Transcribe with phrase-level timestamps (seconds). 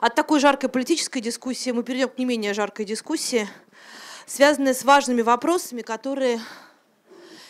[0.00, 3.48] от такой жаркой политической дискуссии мы перейдем к не менее жаркой дискуссии,
[4.26, 6.40] связанной с важными вопросами, которые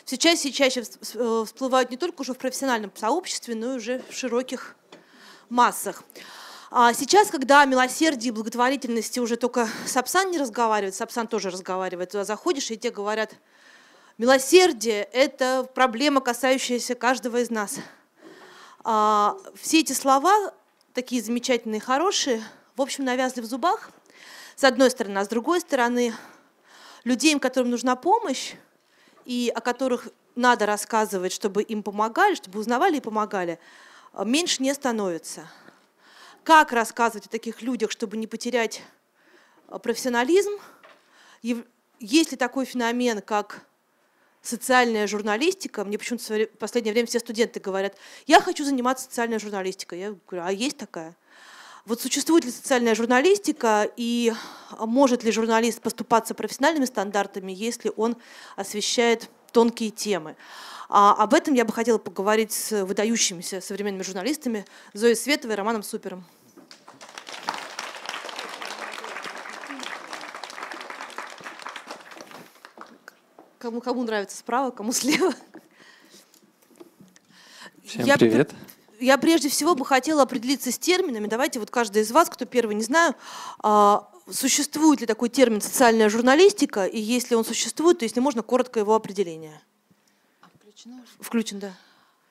[0.06, 4.14] чаще и чаще э, всплывают не только уже в профессиональном сообществе, но и уже в
[4.14, 4.76] широких
[5.50, 6.02] массах.
[6.70, 12.10] А сейчас, когда о милосердии и благотворительности уже только Сапсан не разговаривает, Сапсан тоже разговаривает,
[12.10, 13.34] туда заходишь, и тебе говорят,
[14.18, 17.76] милосердие– это проблема, касающаяся каждого из нас.
[18.84, 20.52] А, все эти слова,
[20.94, 22.42] такие замечательные, хорошие,
[22.76, 23.90] в общем, навязли в зубах,
[24.56, 26.14] с одной стороны, а с другой стороны,
[27.04, 28.54] людей, которым нужна помощь,
[29.24, 33.58] и о которых надо рассказывать, чтобы им помогали, чтобы узнавали и помогали,
[34.12, 35.46] а, меньше не становится.
[36.44, 38.82] Как рассказывать о таких людях, чтобы не потерять
[39.68, 40.52] а, профессионализм?
[41.42, 43.66] Есть ли такой феномен, как
[44.48, 45.84] социальная журналистика?
[45.84, 47.94] Мне почему-то в последнее время все студенты говорят,
[48.26, 50.00] я хочу заниматься социальной журналистикой.
[50.00, 51.14] Я говорю, а есть такая?
[51.84, 54.32] Вот существует ли социальная журналистика и
[54.78, 58.16] может ли журналист поступаться профессиональными стандартами, если он
[58.56, 60.36] освещает тонкие темы?
[60.90, 65.82] А об этом я бы хотела поговорить с выдающимися современными журналистами Зоей Световой и Романом
[65.82, 66.24] Супером.
[73.58, 75.34] Кому, кому нравится справа, кому слева.
[77.84, 78.54] Всем я привет
[79.00, 81.26] я прежде всего бы хотела определиться с терминами.
[81.26, 83.14] Давайте вот каждый из вас, кто первый, не знаю,
[83.60, 88.80] а, существует ли такой термин социальная журналистика, и если он существует, то если можно, коротко
[88.80, 89.60] его определение.
[90.60, 91.04] Включено?
[91.20, 91.72] Включен, да.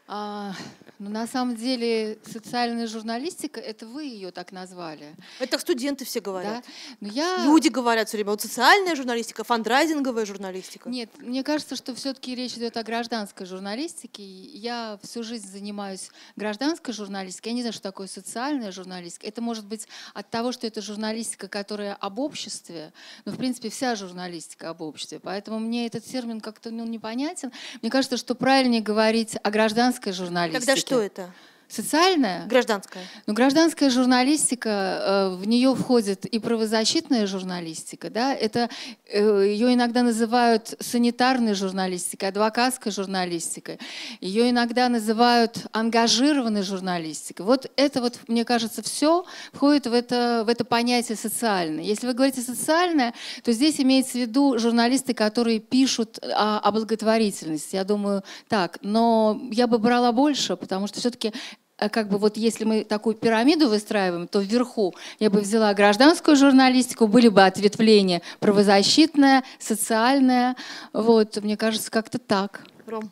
[0.09, 0.53] А,
[0.99, 5.13] ну, на самом деле, социальная журналистика, это вы ее так назвали.
[5.39, 6.63] Это студенты все говорят.
[6.65, 6.71] Да?
[7.01, 7.43] Но я...
[7.43, 10.89] Люди говорят все время, вот социальная журналистика, фандрайзинговая журналистика.
[10.89, 14.23] Нет, мне кажется, что все-таки речь идет о гражданской журналистике.
[14.23, 17.51] Я всю жизнь занимаюсь гражданской журналистикой.
[17.51, 19.27] Я не знаю, что такое социальная журналистика.
[19.27, 22.93] Это может быть от того, что это журналистика, которая об обществе,
[23.25, 25.19] но, в принципе, вся журналистика об обществе.
[25.19, 27.51] Поэтому мне этот термин как-то ну, непонятен.
[27.81, 30.65] Мне кажется, что правильнее говорить о гражданской гражданской журналистики.
[30.65, 31.31] Тогда что это?
[31.69, 32.45] Социальная?
[32.47, 33.03] Гражданская.
[33.25, 38.69] Ну, гражданская журналистика, э, в нее входит и правозащитная журналистика, да, это
[39.05, 43.79] э, ее иногда называют санитарной журналистикой, адвокатской журналистикой,
[44.21, 47.45] ее иногда называют ангажированной журналистикой.
[47.45, 51.83] Вот это вот, мне кажется, все входит в это, в это понятие социальное.
[51.83, 53.13] Если вы говорите социальное,
[53.43, 59.41] то здесь имеется в виду журналисты, которые пишут о, о благотворительности, я думаю, так, но
[59.51, 61.33] я бы брала больше, потому что все-таки
[61.77, 67.07] как бы вот если мы такую пирамиду выстраиваем, то вверху я бы взяла гражданскую журналистику,
[67.07, 70.55] были бы ответвления правозащитная, социальная.
[70.93, 72.61] Вот, мне кажется, как-то так.
[72.87, 73.11] Ром.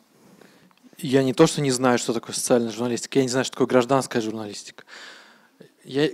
[0.98, 3.68] Я не то, что не знаю, что такое социальная журналистика, я не знаю, что такое
[3.68, 4.84] гражданская журналистика.
[5.84, 6.10] Я,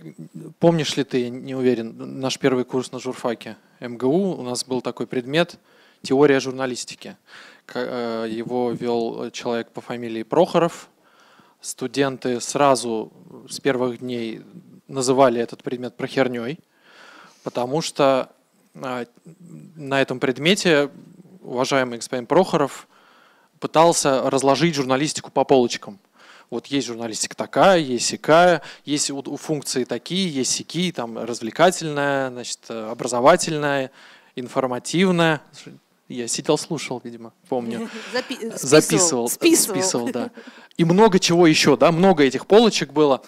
[0.58, 4.82] помнишь ли ты, я не уверен, наш первый курс на журфаке МГУ, у нас был
[4.82, 5.58] такой предмет
[6.02, 7.16] «Теория журналистики».
[7.74, 10.90] Э, его вел человек по фамилии Прохоров,
[11.62, 13.12] студенты сразу
[13.48, 14.42] с первых дней
[14.88, 16.58] называли этот предмет прохерней,
[17.44, 18.30] потому что
[18.74, 19.06] а,
[19.76, 20.90] на этом предмете
[21.40, 22.86] уважаемый господин Прохоров
[23.60, 25.98] пытался разложить журналистику по полочкам.
[26.50, 33.90] Вот есть журналистика такая, есть сякая, есть функции такие, есть сякие, там развлекательная, значит, образовательная,
[34.36, 35.40] информативная.
[36.12, 37.88] Я сидел, слушал, видимо, помню.
[38.12, 39.28] Запи записывал.
[39.28, 39.76] Списывал.
[39.76, 40.30] Списывал, да.
[40.76, 43.22] И много чего еще, да, много этих полочек было.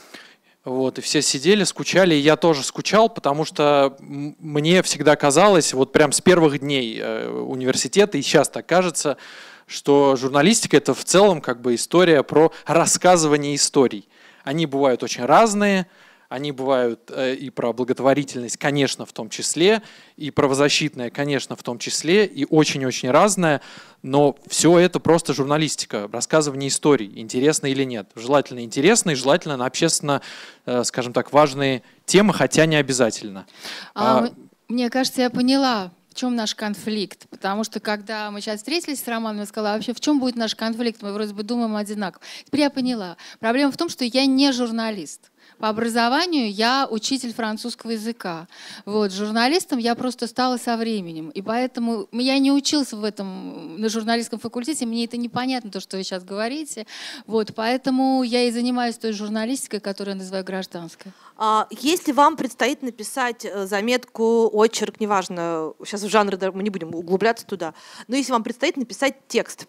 [0.65, 5.93] Вот, и все сидели, скучали, и я тоже скучал, потому что мне всегда казалось, вот
[5.93, 9.19] прям с первых дней э, университета, и сейчас так кажется,
[9.67, 14.09] что журналистика– это в целом как бы история про рассказывание историй.
[14.43, 15.87] Они бывают очень разные,
[16.29, 19.83] они бывают э, и про благотворительность, конечно, в том числе,
[20.17, 23.61] и правозащитная, конечно, в том числе, и очень-очень разная,
[24.03, 28.11] но все это просто журналистика, рассказывание историй, интересно или нет.
[28.15, 30.23] Желательно интересно и желательно на общественно,
[30.67, 33.47] э, скажем так, важные темы, хотя не обязательно.
[33.95, 34.31] А, а,
[34.69, 37.29] мне кажется, я поняла, в чем наш конфликт?
[37.29, 40.37] Потому что когда мы сейчас встретились с Романом, я сказала, а вообще в чем будет
[40.37, 41.03] наш конфликт?
[41.03, 42.23] Мы вроде бы думаем одинаково.
[42.45, 43.17] Теперь я поняла.
[43.41, 45.33] Проблема в том, что я не журналист.
[45.59, 48.49] По образованию я учитель французского языка.
[48.85, 51.31] Вот, журналистом я просто стала со временем.
[51.31, 55.97] И поэтому я не учился в этом на журналистском факультете, мне это непонятно, то, что
[55.97, 56.87] вы сейчас говорите.
[57.27, 61.13] Вот, поэтому я и занимаюсь той журналистикой, которую я называю гражданской.
[61.37, 66.95] А если вам предстоит написать э, заметку, очерк, неважно, сейчас в жанры мы не будем
[66.95, 67.75] углубляться туда,
[68.09, 69.67] но если вам предстоит написать текст,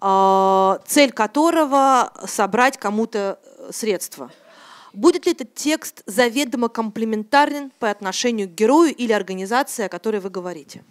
[0.00, 4.30] а, цель которого собрать кому-то э, средства–
[4.92, 10.30] Будет ли этот текст заведомо комплементарен по отношению к герою или организации, о которой вы
[10.30, 10.82] говорите?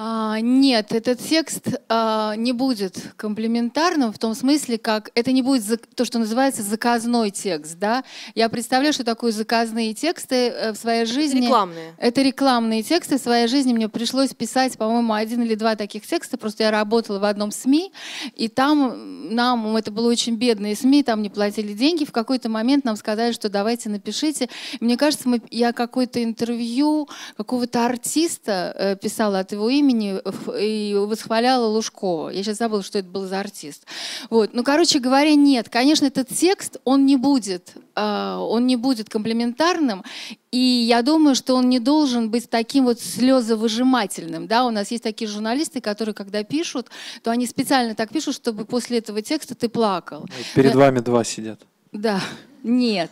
[0.00, 5.64] А, нет, этот текст а, не будет комплементарным в том смысле, как это не будет
[5.64, 7.80] за, то, что называется заказной текст.
[7.80, 8.04] Да?
[8.36, 11.46] Я представляю, что такое заказные тексты э, в своей жизни.
[11.46, 11.94] Рекламные.
[11.98, 13.18] Это рекламные тексты.
[13.18, 16.38] В своей жизни мне пришлось писать, по-моему, один или два таких текста.
[16.38, 17.92] Просто я работала в одном СМИ,
[18.36, 22.04] и там нам, это было очень бедные СМИ, там не платили деньги.
[22.04, 24.48] В какой-то момент нам сказали, что давайте напишите.
[24.78, 30.20] Мне кажется, мы, я какое-то интервью какого-то артиста э, писала от его имени, имени
[30.60, 32.30] и восхваляла Лужкова.
[32.30, 33.86] Я сейчас забыла, что это был за артист.
[34.30, 34.50] Вот.
[34.52, 35.68] Ну, короче говоря, нет.
[35.68, 40.04] Конечно, этот текст, он не будет, э, он не будет комплементарным,
[40.50, 44.46] и я думаю, что он не должен быть таким вот слезовыжимательным.
[44.46, 44.66] Да?
[44.66, 46.88] У нас есть такие журналисты, которые, когда пишут,
[47.22, 50.26] то они специально так пишут, чтобы после этого текста ты плакал.
[50.54, 50.80] Перед Но...
[50.80, 51.60] вами два сидят.
[51.92, 52.20] Да.
[52.62, 53.10] Нет.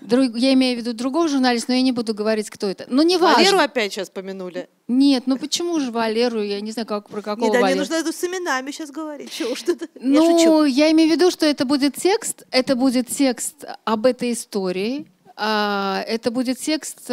[0.00, 2.86] Друг, я имею в виду другого журналиста, но я не буду говорить, кто это.
[2.88, 3.42] Но не важно.
[3.42, 4.68] Валеру опять сейчас помянули.
[4.88, 6.42] Нет, ну почему же Валеру?
[6.42, 7.80] Я не знаю, как, про какого Нет, да, Валеру.
[7.80, 9.30] мне нужно это с именами сейчас говорить.
[9.30, 9.88] Чего что-то?
[10.00, 14.32] Ну, я, я имею в виду, что это будет текст, это будет текст об этой
[14.32, 15.06] истории,
[15.36, 17.10] а, это будет текст,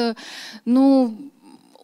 [0.66, 1.32] ну,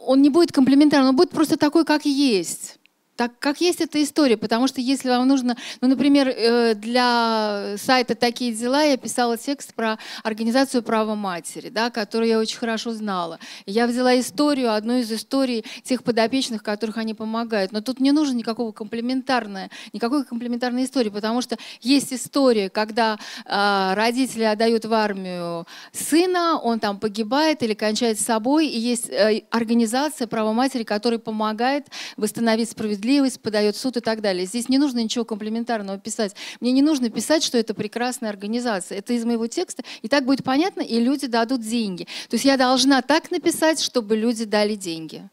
[0.05, 2.77] он не будет комплементарным, он будет просто такой, как есть
[3.15, 8.15] так как есть эта история, потому что если вам нужно, ну, например, э, для сайта
[8.15, 13.39] «Такие дела» я писала текст про организацию права матери, да, которую я очень хорошо знала.
[13.65, 17.71] Я взяла историю, одну из историй тех подопечных, которых они помогают.
[17.71, 23.93] Но тут не нужно никакого комплементарной, никакой комплементарной истории, потому что есть история, когда э,
[23.93, 29.43] родители отдают в армию сына, он там погибает или кончает с собой, и есть э,
[29.51, 34.45] организация права матери, которая помогает восстановить справедливость справедливость, подает суд и так далее.
[34.45, 36.35] Здесь не нужно ничего комплементарного писать.
[36.59, 38.97] Мне не нужно писать, что это прекрасная организация.
[38.97, 42.05] Это из моего текста, и так будет понятно, и люди дадут деньги.
[42.29, 45.29] То есть я должна так написать, чтобы люди дали деньги.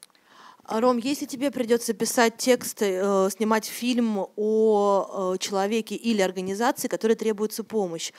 [0.69, 7.15] Ром, если тебе придется писать тексты, э, снимать фильм о э, человеке или организации, которой
[7.15, 8.13] требуется помощь,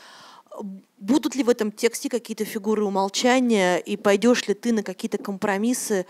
[0.98, 6.06] будут ли в этом тексте какие-то фигуры умолчания, и пойдешь ли ты на какие-то компромиссы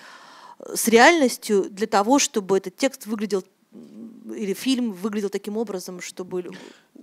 [0.73, 3.43] с реальностью для того, чтобы этот текст выглядел
[4.35, 6.49] или фильм выглядел таким образом, чтобы...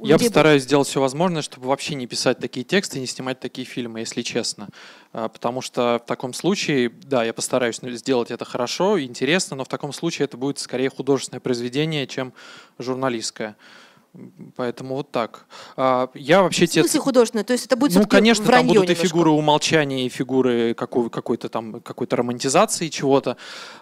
[0.02, 4.00] Я постараюсь сделать все возможное, чтобы вообще не писать такие тексты, не снимать такие фильмы,
[4.00, 4.68] если честно.
[5.12, 9.68] А, потому что в таком случае, да, я постараюсь сделать это хорошо, интересно, но в
[9.68, 12.32] таком случае это будет скорее художественное произведение, чем
[12.78, 13.56] журналистское.
[14.56, 15.46] Поэтому вот так.
[15.76, 16.98] А, я вообще в смысле те...
[16.98, 17.44] художественное?
[17.44, 19.04] То есть это будет Ну, конечно, там будут немножко.
[19.04, 23.36] и фигуры умолчания, и фигуры какой- какой-то там какой-то романтизации чего-то.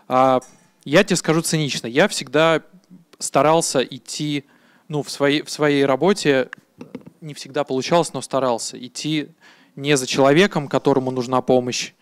[0.07, 0.41] А,
[0.85, 1.87] я тебе скажу цинично.
[1.87, 2.63] Я всегда
[3.19, 4.45] старался идти,
[4.89, 6.51] ну, в своей, в своей работе
[7.21, 9.29] не всегда получалось, но старался идти
[9.77, 11.93] не за человеком, которому нужна помощь,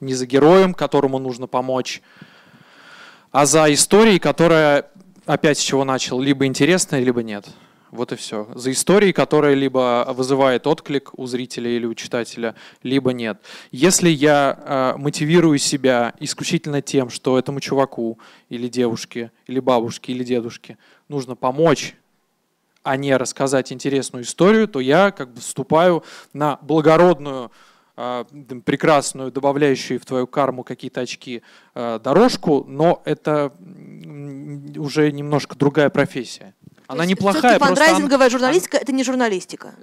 [0.00, 2.02] не за героем, которому нужно помочь,
[3.32, 4.90] а за историей, которая
[5.26, 7.46] опять с чего начал, либо интересная, либо нет.
[7.94, 8.48] Вот и все.
[8.56, 13.40] За историей, которая либо вызывает отклик у зрителя или у читателя, либо нет.
[13.70, 14.58] Если я
[14.96, 18.18] э, мотивирую себя исключительно тем, что этому чуваку
[18.48, 20.76] или девушке, или бабушке, или дедушке
[21.08, 21.94] нужно помочь,
[22.82, 26.02] а не рассказать интересную историю, то я как бы вступаю
[26.32, 27.52] на благородную
[27.96, 28.24] а,
[28.64, 31.42] прекрасную, добавляющую в твою карму какие-то очки
[31.76, 33.52] а, дорожку, но это
[34.76, 36.54] уже немножко другая профессия.
[36.86, 37.58] Она неплохая.
[37.58, 39.74] Фандрайзинговая журналистика– это не журналистика.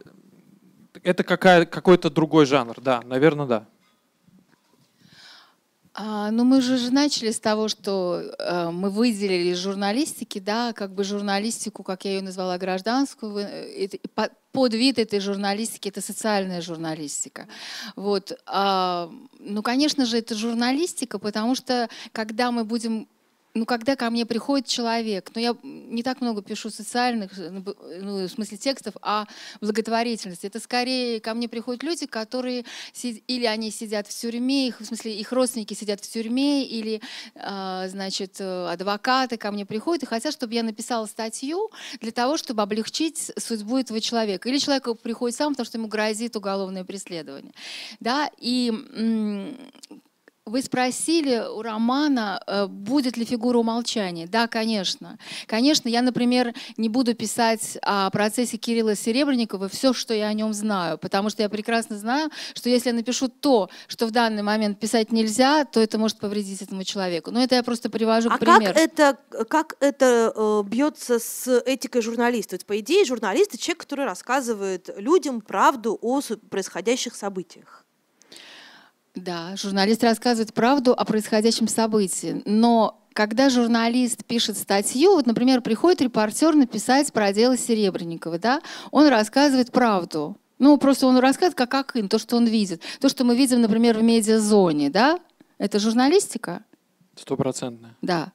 [1.03, 3.65] Это какая, какой-то другой жанр, да, наверное, да.
[5.93, 10.71] А, ну, мы же, же начали с того, что э, мы выделили из журналистики, да,
[10.71, 13.97] как бы журналистику, как я ее назвала, гражданскую, э, это,
[14.53, 17.47] под вид этой журналистики это социальная журналистика.
[17.97, 18.31] Вот.
[18.45, 23.07] А, ну, конечно же, это журналистика, потому что когда мы будем
[23.53, 27.63] ну, когда ко мне приходит человек, ну, я не так много пишу социальных, ну,
[28.01, 29.25] ну в смысле текстов, а
[29.59, 30.47] благотворительности.
[30.47, 32.65] Это скорее ко мне приходят люди, которые
[33.03, 37.01] или они сидят в тюрьме, их, в смысле их родственники сидят в тюрьме, или,
[37.35, 42.61] а, значит, адвокаты ко мне приходят и хотят, чтобы я написала статью для того, чтобы
[42.61, 44.47] облегчить судьбу этого человека.
[44.49, 47.53] Или человек приходит сам, потому что ему грозит уголовное преследование.
[47.99, 48.29] Да?
[48.37, 48.71] И
[50.51, 54.27] Вы спросили у Романа, э, будет ли фигура умолчания.
[54.27, 55.17] Да, конечно.
[55.47, 60.53] Конечно, я, например, не буду писать о процессе Кирилла Серебренникова все, что я о нем
[60.53, 64.77] знаю, потому что я прекрасно знаю, что если я напишу то, что в данный момент
[64.77, 67.31] писать нельзя, то это может повредить этому человеку.
[67.31, 68.73] Но это я просто привожу а к примеру.
[68.73, 69.17] как это,
[69.47, 72.55] как это э, бьется с этикой журналиста?
[72.57, 77.80] Ведь, по идее, журналист— человек, который рассказывает людям правду о происходящих событиях.
[79.15, 86.01] Да, журналист рассказывает правду о происходящем событии, но когда журналист пишет статью, вот, например, приходит
[86.01, 90.37] репортер написать про дело Серебренникова, да, он рассказывает правду.
[90.59, 92.83] Ну, просто он рассказывает как Акын, то, что он видит.
[93.01, 95.19] То, что мы видим, например, в медиазоне, да,
[95.57, 96.63] это журналистика.
[97.21, 97.95] Стопроцентно.
[98.01, 98.31] Да.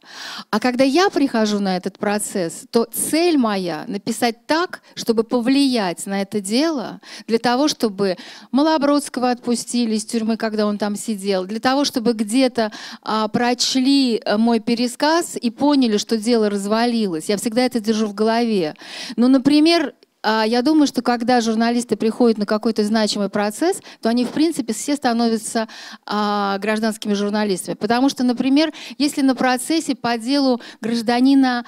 [0.50, 6.22] А когда я прихожу на этот процесс, то цель моя— написать так, чтобы повлиять на
[6.22, 8.16] это дело, для того, чтобы
[8.52, 12.70] Малобродского отпустили из тюрьмы, когда он там сидел, для того, чтобы где-то
[13.02, 17.28] а, прочли э, мой пересказ и поняли, что дело развалилось.
[17.28, 18.76] Я всегда это держу в голове.
[19.16, 19.94] Ну, например,
[20.26, 24.96] я думаю, что когда журналисты приходят на какой-то значимый процесс, то они, в принципе, все
[24.96, 25.68] становятся
[26.04, 27.74] а, гражданскими журналистами.
[27.74, 31.64] Потому что, например, если на процессе по делу гражданина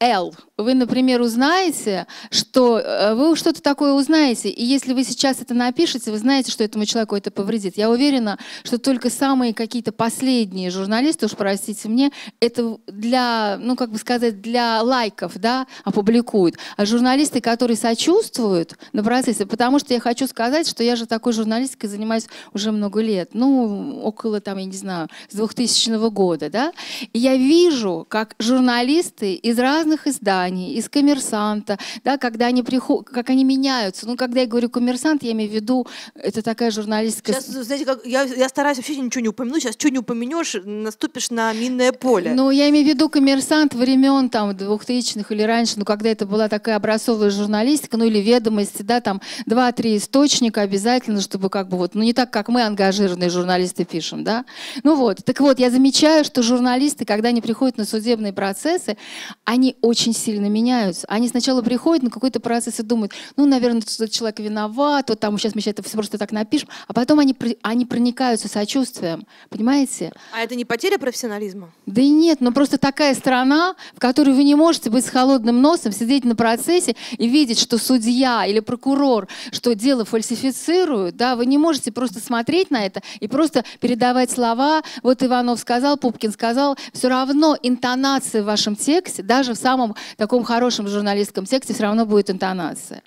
[0.00, 0.34] Л.
[0.56, 6.10] Вы, например, узнаете, что э, вы что-то такое узнаете, и если вы сейчас это напишете,
[6.10, 7.76] вы знаете, что этому человеку это повредит.
[7.76, 13.90] Я уверена, что только самые какие-то последние журналисты, уж простите мне, это для, ну как
[13.90, 16.56] бы сказать, для лайков, да, опубликуют.
[16.78, 21.34] А журналисты, которые сочувствуют на процессе, потому что я хочу сказать, что я же такой
[21.34, 26.72] журналистикой занимаюсь уже много лет, ну около там, я не знаю, с 2000 года, да,
[27.12, 33.08] и я вижу, как журналисты из разных разных изданий, из коммерсанта, да, когда они приходят,
[33.08, 34.06] как они меняются.
[34.06, 37.34] Ну, когда я говорю коммерсант, я имею в виду, это такая журналистская...
[37.40, 41.30] Сейчас, знаете, как, я, я стараюсь вообще ничего не упомянуть, сейчас что не упомянешь, наступишь
[41.30, 42.32] на минное поле.
[42.34, 46.48] Ну, я имею в виду коммерсант времен там двухтысячных или раньше, ну, когда это была
[46.48, 51.94] такая образцовая журналистика, ну, или ведомости, да, там два-три источника обязательно, чтобы как бы вот,
[51.94, 54.44] ну, не так, как мы, ангажированные журналисты, пишем, да.
[54.84, 58.96] Ну вот, так вот, я замечаю, что журналисты, когда они приходят на судебные процессы,
[59.44, 61.06] они очень сильно меняются.
[61.08, 65.38] Они сначала приходят на какой-то процесс и думают, ну, наверное, этот человек виноват, вот там
[65.38, 70.12] сейчас мы сейчас это все просто так напишем, а потом они, они проникаются сочувствием, понимаете?
[70.32, 71.70] А это не потеря профессионализма?
[71.86, 75.60] Да и нет, но просто такая страна, в которой вы не можете быть с холодным
[75.60, 81.46] носом, сидеть на процессе и видеть, что судья или прокурор, что дело фальсифицируют, да, вы
[81.46, 86.76] не можете просто смотреть на это и просто передавать слова, вот Иванов сказал, Пупкин сказал,
[86.92, 91.84] все равно интонация в вашем тексте, даже в самом самом таком хорошем журналистском тексте все
[91.84, 93.02] равно будет интонация.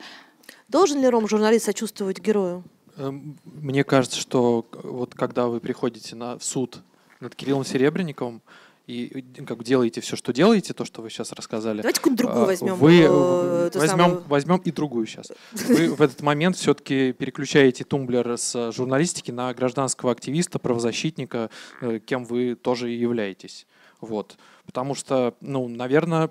[0.69, 2.63] Должен ли Ром журналист сочувствовать герою?
[2.97, 6.79] Эм, мне кажется, что вот когда вы приходите на, в суд
[7.19, 8.41] над Кириллом Серебренниковым,
[8.85, 11.77] и как делаете все, что делаете, то, что вы сейчас рассказали.
[11.77, 12.75] Давайте какую-нибудь другую возьмем.
[12.75, 14.23] Вы э, возьмем, самую...
[14.27, 15.31] возьмем и другую сейчас.
[15.53, 21.49] Вы в этот момент все-таки переключаете тумблер с журналистики на гражданского активиста, правозащитника,
[21.81, 23.67] э, кем вы тоже и являетесь.
[24.01, 24.35] Вот.
[24.65, 26.29] Потому что, ну, наверное,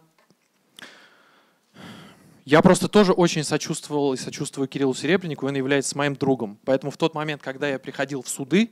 [2.45, 6.59] я просто тоже очень сочувствовал и сочувствую Кириллу Серебреннику, он является моим другом.
[6.65, 8.71] Поэтому в тот момент, когда я приходил в суды,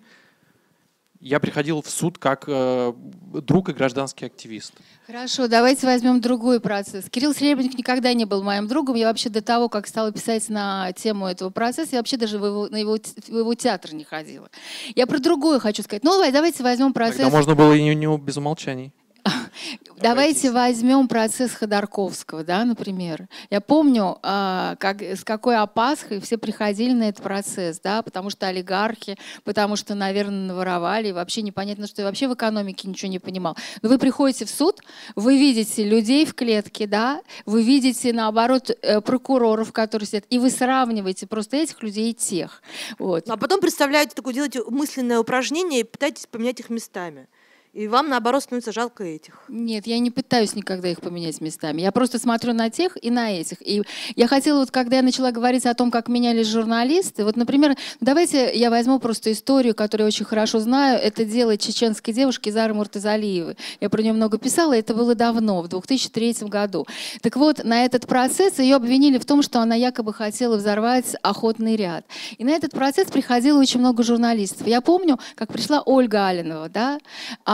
[1.20, 2.94] я приходил в суд как э,
[3.42, 4.72] друг и гражданский активист.
[5.06, 7.10] Хорошо, давайте возьмем другой процесс.
[7.10, 8.96] Кирилл Серебренник никогда не был моим другом.
[8.96, 12.46] Я вообще до того, как стала писать на тему этого процесса, я вообще даже в
[12.46, 14.48] его, на его, в его театр не ходила.
[14.94, 16.04] Я про другое хочу сказать.
[16.04, 17.18] Ну, давайте возьмем процесс...
[17.18, 18.92] Тогда можно было и не, не без умолчаний.
[20.00, 23.28] Давайте возьмем процесс Ходорковского, да, например.
[23.50, 28.46] Я помню, а, как, с какой опаской все приходили на этот процесс, да, потому что
[28.46, 33.56] олигархи, потому что, наверное, наворовали, вообще непонятно, что я вообще в экономике ничего не понимал.
[33.82, 34.80] Но вы приходите в суд,
[35.16, 40.50] вы видите людей в клетке, да, вы видите, наоборот, э, прокуроров, которые сидят, и вы
[40.50, 42.62] сравниваете просто этих людей и тех.
[42.98, 43.28] Вот.
[43.28, 47.28] А потом представляете, такое делаете мысленное упражнение и пытаетесь поменять их местами.
[47.72, 49.44] И вам, наоборот, становится жалко этих.
[49.48, 51.82] Нет, я не пытаюсь никогда их поменять местами.
[51.82, 53.58] Я просто смотрю на тех и на этих.
[53.60, 53.84] И
[54.16, 58.52] я хотела, вот когда я начала говорить о том, как менялись журналисты, вот, например, давайте
[58.58, 60.98] я возьму просто историю, которую я очень хорошо знаю.
[61.00, 63.56] Это дело чеченской девушки Зары Муртазалиевой.
[63.80, 66.88] Я про нее много писала, это было давно, в 2003 году.
[67.22, 71.76] Так вот, на этот процесс ее обвинили в том, что она якобы хотела взорвать охотный
[71.76, 72.04] ряд.
[72.36, 74.66] И на этот процесс приходило очень много журналистов.
[74.66, 76.98] Я помню, как пришла Ольга Алинова, да,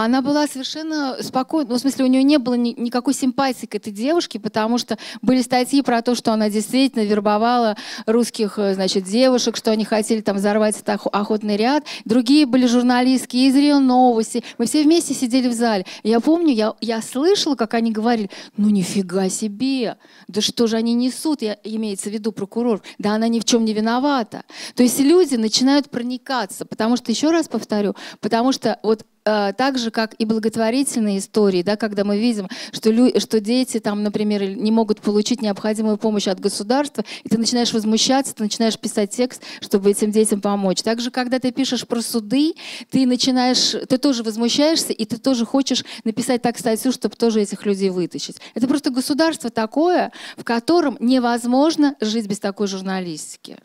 [0.06, 1.70] Она была совершенно спокойна.
[1.70, 4.98] Ну, в смысле, у нее не было ни, никакой симпатии к этой девушке, потому что
[5.20, 10.20] были статьи про то, что она действительно вербовала русских, э, значит, девушек, что они хотели
[10.20, 11.84] там взорвать этот охотный ряд.
[12.04, 14.44] Другие были журналистки из РИО Новости.
[14.58, 15.84] Мы все вместе сидели в зале.
[16.04, 19.96] Я помню, я, я слышала, как они говорили, ну нифига себе,
[20.28, 23.64] да что же они несут, я, имеется в виду прокурор, да она ни в чем
[23.64, 24.44] не виновата.
[24.76, 29.90] То есть люди начинают проникаться, потому что, еще раз повторю, потому что вот так же,
[29.90, 34.71] как и благотворительные истории, да, когда мы видим, что, лю- что дети, там, например, не
[34.71, 39.90] могут получить необходимую помощь от государства, и ты начинаешь возмущаться, ты начинаешь писать текст, чтобы
[39.90, 40.83] этим детям помочь.
[40.83, 42.54] Также, когда ты пишешь про суды,
[42.90, 47.66] ты начинаешь, ты тоже возмущаешься, и ты тоже хочешь написать так статью, чтобы тоже этих
[47.66, 48.37] людей вытащить.
[48.54, 53.59] Это просто государство такое, в котором невозможно жить без такой журналистики.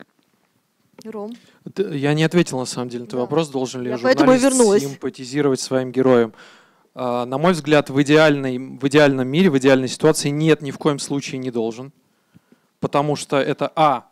[1.04, 1.34] Ром.
[1.76, 3.22] Я не ответил на самом деле на твой Да.
[3.22, 6.34] вопрос, должен ли Я журналист симпатизировать своим героям.
[6.94, 10.78] А, На мой взгляд, в, идеальной, в идеальном мире, в идеальной ситуации нет, ни в
[10.78, 11.92] коем случае не должен.
[12.80, 14.08] Потому что это А.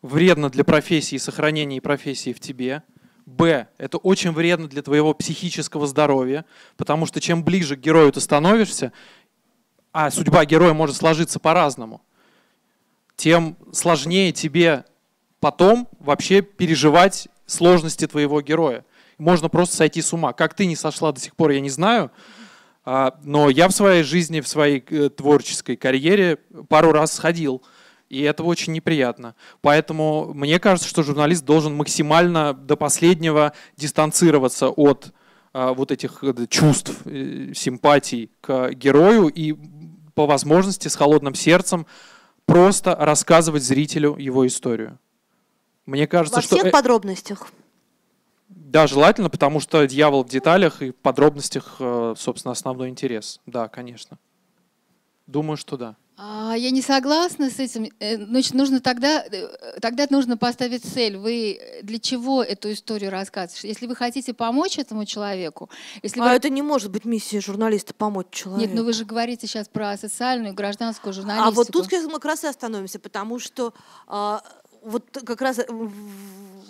[0.00, 2.82] Вредно для профессии сохранения профессии в тебе.
[3.26, 3.68] Б.
[3.78, 6.44] Это очень вредно для твоего психического здоровья.
[6.76, 8.92] Потому что чем ближе к герою ты становишься,
[9.92, 12.00] а судьба героя может сложиться по-разному,
[13.14, 14.84] тем сложнее тебе
[15.42, 18.84] потом вообще переживать сложности твоего героя.
[19.18, 20.32] Можно просто сойти с ума.
[20.32, 22.12] Как ты не сошла до сих пор, я не знаю.
[22.84, 27.60] А, Но я в своей жизни, в своей э, творческой карьере пару раз сходил.
[28.08, 29.34] И это очень неприятно.
[29.62, 35.12] Поэтому мне кажется, что журналист должен максимально до последнего дистанцироваться от
[35.52, 39.56] а, вот этих э, чувств, э, симпатий к герою и
[40.14, 41.86] по возможности с холодным сердцем
[42.46, 45.00] просто рассказывать зрителю его историю.
[45.86, 47.48] Мне кажется, Во что всех э- подробностях.
[48.48, 53.40] да, желательно, потому что дьявол в деталях и в подробностях, э, собственно, основной интерес.
[53.46, 54.18] Да, конечно.
[55.26, 55.96] Думаю, что да.
[56.16, 57.90] А, Я не согласна с этим.
[57.98, 59.24] Э, Значит, нужно тогда,
[59.80, 61.16] тогда нужно поставить цель.
[61.16, 63.66] Вы для чего эту историю рассказываете?
[63.68, 65.68] Если вы хотите помочь этому человеку,
[66.02, 66.30] если А вы...
[66.30, 68.60] это не может быть миссия журналиста помочь человеку.
[68.68, 71.48] Нет, ну вы же говорите сейчас про социальную, гражданскую журналистику.
[71.48, 73.72] А вот тут как мы как раз и остановимся, потому что
[74.06, 74.42] а,
[74.84, 75.66] вот как раз э,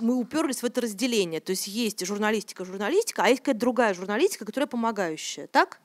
[0.01, 1.41] мы уперлись в это разделение.
[1.41, 5.81] То есть есть журналистика, журналистика, а есть какая-то другая журналистика, которая помогающая, так?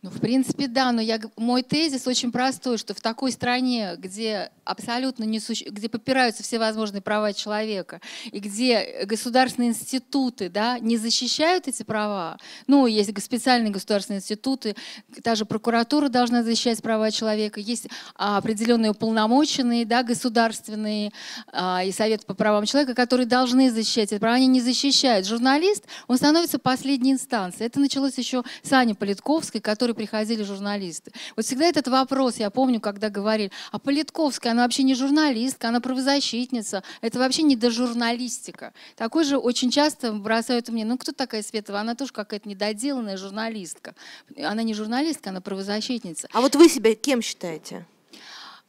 [0.00, 4.52] Ну, в принципе, да, но я, мой тезис очень простой, что в такой стране, где
[4.64, 8.00] абсолютно не суще- где попираются все возможные права человека,
[8.30, 12.38] и где государственные институты да, не защищают эти права,
[12.68, 14.76] ну, есть специальные государственные институты,
[15.24, 21.12] та же прокуратура должна защищать права человека, есть а, определенные уполномоченные, да, государственные,
[21.50, 25.26] а, и Совет по правам человека, которые должны защищать эти права, они не защищают.
[25.26, 27.66] Журналист, он становится последней инстанцией.
[27.66, 31.12] Это началось еще с Аней Политковской, к которой приходили журналисты.
[31.36, 35.80] Вот всегда этот вопрос, я помню, когда говорили, а Политковская, она вообще не журналистка, она
[35.80, 38.72] правозащитница, это вообще не дожурналистика.
[38.96, 43.94] Такой же очень часто бросают мне, ну кто такая Светова, она тоже какая-то недоделанная журналистка.
[44.36, 46.28] Она не журналистка, она правозащитница.
[46.32, 47.86] А вот вы себя кем считаете?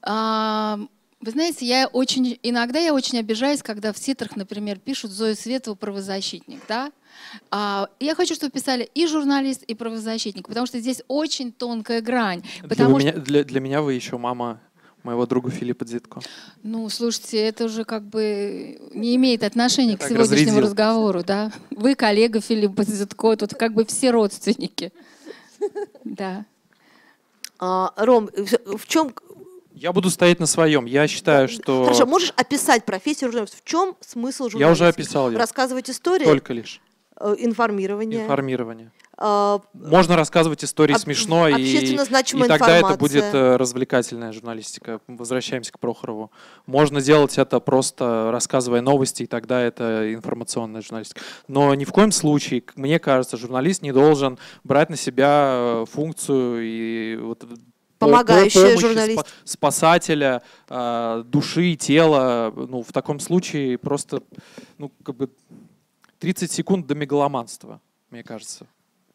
[0.02, 0.80] А,
[1.20, 5.76] Вы знаете, я очень иногда я очень обижаюсь, когда в титрах, например, пишут Зою Светову
[5.76, 6.92] правозащитник, да?
[7.52, 12.44] А, я хочу, чтобы писали и журналист, и правозащитник, потому что здесь очень тонкая грань.
[12.60, 14.60] Для, Потому что, меня, для, для меня вы еще мама
[15.04, 16.20] моего друга Филиппа Дзитко.
[16.62, 20.60] ну, слушайте, это уже как бы не имеет отношения Я к сегодняшнему разрядил.
[20.62, 21.52] разговору, да?
[21.72, 24.92] Вы коллега Филиппа Зитко, тут как бы все родственники.
[26.04, 26.46] Да.
[27.60, 29.14] А, Ром, в- чем...
[29.74, 30.86] Я буду стоять на своем.
[30.86, 33.58] Я считаю, что Хорошо, можешь описать профессию журналиста?
[33.58, 34.60] В чем смысл журналиста?
[34.68, 35.38] я уже описал ее.
[35.38, 36.82] Рассказывать истории, Только лишь
[37.38, 38.24] информирование.
[38.24, 38.92] информирование.
[39.18, 42.98] а, Можно рассказывать истории Об- смешно, и, и тогда это информация.
[42.98, 45.02] будет э, развлекательная журналистика.
[45.08, 46.32] Возвращаемся к Прохорову.
[46.66, 51.22] Можно делать это просто рассказывая новости, и тогда это информационная журналистика.
[51.48, 56.62] Но ни в коем случае, мне кажется, журналист не должен брать на себя э, функцию
[56.64, 57.40] и вот
[58.00, 59.20] по- Помогающая журналист.
[59.20, 62.54] спа- спасателя э, души, тела.
[62.56, 64.24] Ну, в таком случае просто
[64.78, 65.30] ну, как бы
[66.20, 68.68] 30 секунд до мегаломанства, мне кажется.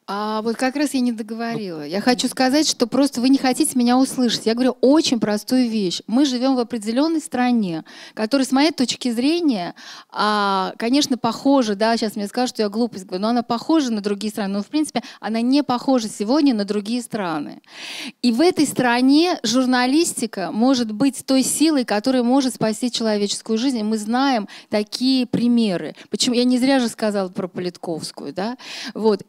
[0.06, 1.82] А вот как раз я не договорила.
[1.86, 4.44] Я хочу сказать, что просто вы не хотите меня услышать.
[4.44, 6.02] Я говорю очень простую вещь.
[6.06, 9.74] Мы живем в определенной стране, которая, с моей точки зрения,
[10.10, 14.02] а, конечно, похожа, да, сейчас мне скажут, что я глупость говорю, но она похожа на
[14.02, 14.52] другие страны.
[14.52, 17.62] Но, в принципе, она не похожа сегодня на другие страны.
[18.20, 23.78] И в этой стране журналистика может быть той силой, которая может спасти человеческую жизнь.
[23.78, 25.94] И мы знаем такие примеры.
[26.10, 28.58] Почему я не зря же сказала про Политковскую, да?
[28.92, 29.22] Вот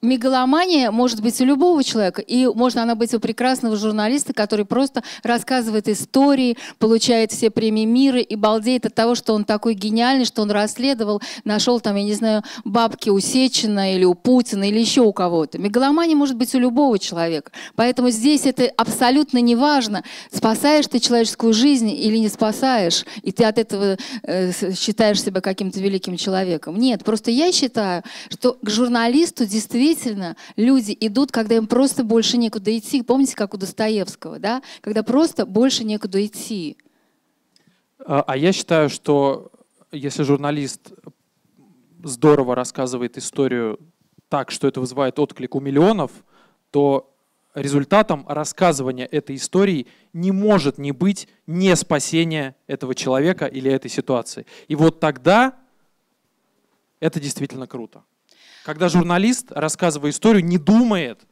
[0.00, 5.02] Мегаломания может быть у любого человека, и может она быть у прекрасного журналиста, который просто
[5.24, 10.42] рассказывает истории, получает все премии мира и балдеет от того, что он такой гениальный, что
[10.42, 15.00] он расследовал, нашел там, я не знаю, бабки у Сечина или у Путина или еще
[15.00, 15.58] у кого-то.
[15.58, 17.50] Мегаломания может быть у любого человека.
[17.74, 23.44] Поэтому здесь это абсолютно не важно, спасаешь ты человеческую жизнь или не спасаешь, и ты
[23.44, 26.78] от этого э, считаешь себя каким-то великим человеком.
[26.78, 32.36] Нет, просто я считаю, что к журналисту действительно действительно люди идут, когда им просто больше
[32.36, 33.02] некуда идти.
[33.02, 34.62] Помните, как у Достоевского, да?
[34.80, 36.78] Когда просто больше некуда идти.
[37.98, 39.50] А, а я считаю, что
[39.90, 40.92] если журналист
[42.04, 43.80] здорово рассказывает историю
[44.28, 46.12] так, что это вызывает отклик у миллионов,
[46.70, 47.12] то
[47.54, 54.46] результатом рассказывания этой истории не может не быть не спасения этого человека или этой ситуации.
[54.68, 55.56] И вот тогда
[57.00, 58.04] это действительно круто.
[58.68, 61.22] Когда журналист, рассказывая историю, не думает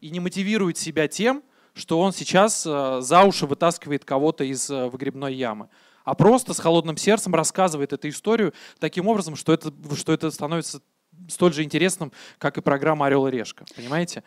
[0.00, 1.42] и не мотивирует себя тем,
[1.74, 5.68] что он сейчас э, за уши вытаскивает кого-то из э, выгребной ямы,
[6.04, 10.80] а просто с холодным сердцем рассказывает эту историю таким образом, что это, что это становится
[11.28, 13.66] столь же интересным, как и программа «Орел и решка».
[13.76, 14.24] Понимаете?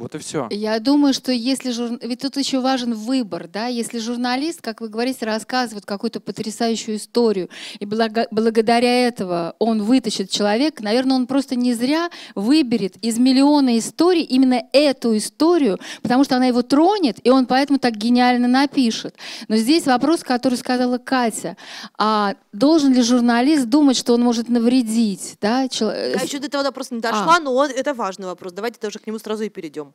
[0.00, 0.48] Вот и все.
[0.50, 1.98] Я думаю, что если жур...
[2.00, 7.50] ведь тут еще важен выбор, да, если журналист, как вы говорите, рассказывает какую-то потрясающую историю,
[7.78, 8.26] и благо...
[8.30, 14.62] благодаря этого он вытащит человека, наверное, он просто не зря выберет из миллиона историй именно
[14.72, 19.14] эту историю, потому что она его тронет, и он поэтому так гениально напишет.
[19.48, 21.58] Но здесь вопрос, который сказала Катя,
[21.98, 25.68] а должен ли журналист думать, что он может навредить, да?
[25.68, 25.90] Чел...
[25.90, 27.40] Я еще до этого вопроса не дошла, а.
[27.40, 28.54] но это важный вопрос.
[28.54, 29.89] Давайте тоже к нему сразу и перейдем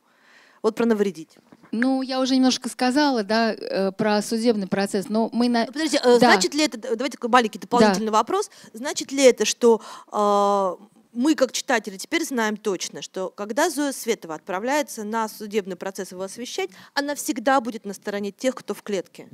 [0.62, 1.38] Вот про навредить.
[1.72, 5.66] Ну, я уже немножко сказала, да, э, про судебный процесс, но мы на...
[5.66, 6.30] Подождите, э, да.
[6.30, 8.18] значит ли это, давайте маленький дополнительный да.
[8.18, 9.80] вопрос, значит ли это, что
[10.12, 16.12] э, мы, как читатели, теперь знаем точно, что когда Зоя Светова отправляется на судебный процесс
[16.12, 19.28] его освещать, она всегда будет на стороне тех, кто в клетке?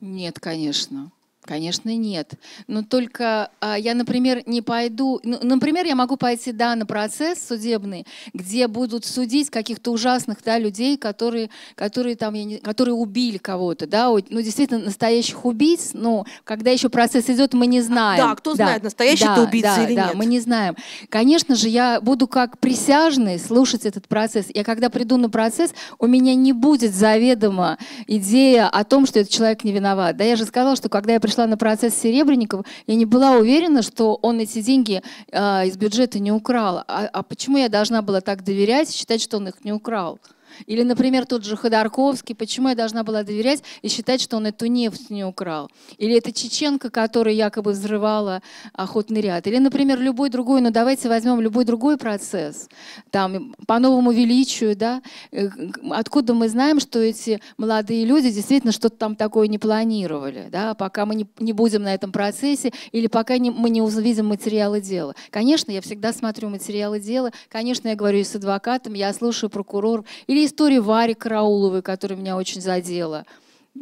[0.00, 1.12] Нет, конечно.
[1.50, 2.34] Конечно, нет.
[2.68, 5.18] Но только а, я, например, не пойду...
[5.24, 10.60] Ну, например, я могу пойти, да, на процесс судебный, где будут судить каких-то ужасных да,
[10.60, 16.24] людей, которые, которые, там, я не, которые убили кого-то, да, ну, действительно, настоящих убийц, но
[16.44, 18.28] когда еще процесс идет, мы не знаем.
[18.28, 20.14] Да, кто да, знает, настоящий да, это убийца да, или да, нет.
[20.14, 20.76] мы не знаем.
[21.08, 24.46] Конечно же, я буду как присяжный слушать этот процесс.
[24.54, 29.32] Я когда приду на процесс, у меня не будет заведомо идея о том, что этот
[29.32, 30.16] человек не виноват.
[30.16, 33.82] Да, я же сказала, что когда я пришла на процесс Серебренникова, я не была уверена,
[33.82, 36.84] что он эти деньги э, из бюджета не украл.
[36.86, 40.18] А, а почему я должна была так доверять и считать, что он их не украл?
[40.66, 44.66] Или, например, тот же Ходорковский, почему я должна была доверять и считать, что он эту
[44.66, 45.70] нефть не украл?
[45.98, 48.42] Или это Чеченко, которая якобы взрывала
[48.72, 49.46] охотный ряд?
[49.46, 52.68] Или, например, любой другой, ну давайте возьмем любой другой процесс,
[53.10, 55.48] там, по новому величию, да, э,
[55.90, 61.06] откуда мы знаем, что эти молодые люди действительно что-то там такое не планировали, да, пока
[61.06, 65.14] мы не, не будем на этом процессе или пока мы не увидим материалы дела.
[65.30, 70.44] Конечно, я всегда смотрю материалы дела, конечно, я говорю с адвокатом, я слушаю прокурор или
[70.50, 73.24] история Вари Карауловой, которая меня очень задела.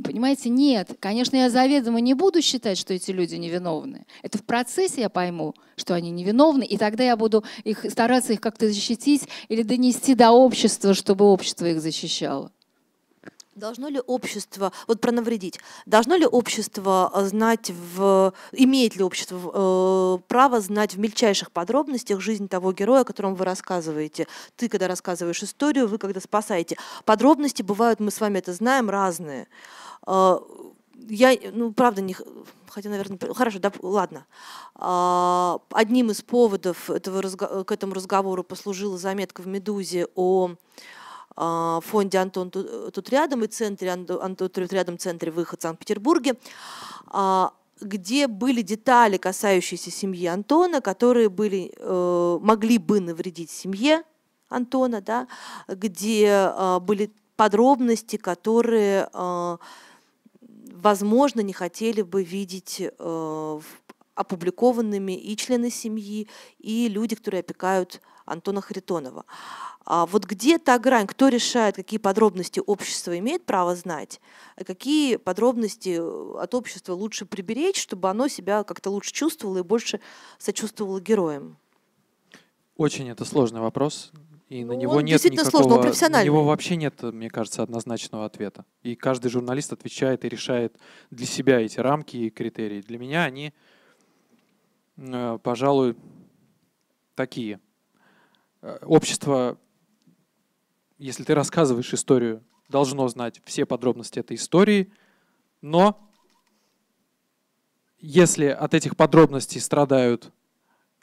[0.05, 0.91] Понимаете, нет.
[1.01, 4.05] Конечно, я заведомо не буду считать, что эти люди невиновны.
[4.23, 8.41] Это в процессе я пойму, что они невиновны, и тогда я буду их, стараться их
[8.41, 12.53] как-то защитить или донести до общества, чтобы общество их защищало.
[13.59, 20.19] Должно ли общество, вот про навредить, должно ли общество э, знать, в, имеет ли общество
[20.19, 24.29] э, право знать в мельчайших подробностях жизнь того героя, о котором вы рассказываете?
[24.55, 26.77] Ты, когда рассказываешь историю, вы, когда спасаете.
[27.05, 29.49] Подробности бывают, мы с вами это знаем, разные.
[30.07, 30.39] Э,
[31.09, 32.15] я, ну, правда, не...
[32.69, 34.25] Хотя, наверное, хорошо, да, ладно.
[34.77, 40.55] Э, одним из поводов этого, к этому разговору послужила заметка в «Медузе» о
[41.41, 46.35] а, фонде «Антон тут рядом» и центре «Антон тут рядом» центре «Выход» в Санкт-Петербурге,
[47.07, 54.03] а, где были детали, касающиеся семьи Антона, которые были, э, могли бы навредить семье
[54.49, 55.29] Антона, да,
[55.69, 59.09] где а, были подробности, которые,
[60.73, 63.61] возможно, не хотели бы видеть э,
[64.17, 66.27] опубликованными и члены семьи,
[66.59, 69.25] и люди, которые опекают Антона Харитонова.
[69.85, 74.21] А вот где та грань, кто решает, какие подробности общество имеет право знать,
[74.57, 79.63] а какие подробности э, от общества лучше приберечь, чтобы оно себя как-то лучше чувствовало и
[79.63, 80.01] больше
[80.39, 81.57] сочувствовало героям?
[82.77, 84.13] Очень это сложный вопрос.
[84.49, 88.65] И на ну, него нет никакого, на него вообще нет, мне кажется, однозначного ответа.
[88.83, 90.77] И каждый журналист отвечает и решает
[91.11, 92.81] для себя эти рамки и критерии.
[92.81, 93.53] Для меня они,
[94.97, 95.97] э, пожалуй,
[97.15, 97.61] такие.
[98.63, 99.59] Э, общество,
[100.99, 104.93] если ты рассказываешь историю, должно знать все подробности этой истории,
[105.63, 106.09] но
[107.99, 110.31] если от этих подробностей страдают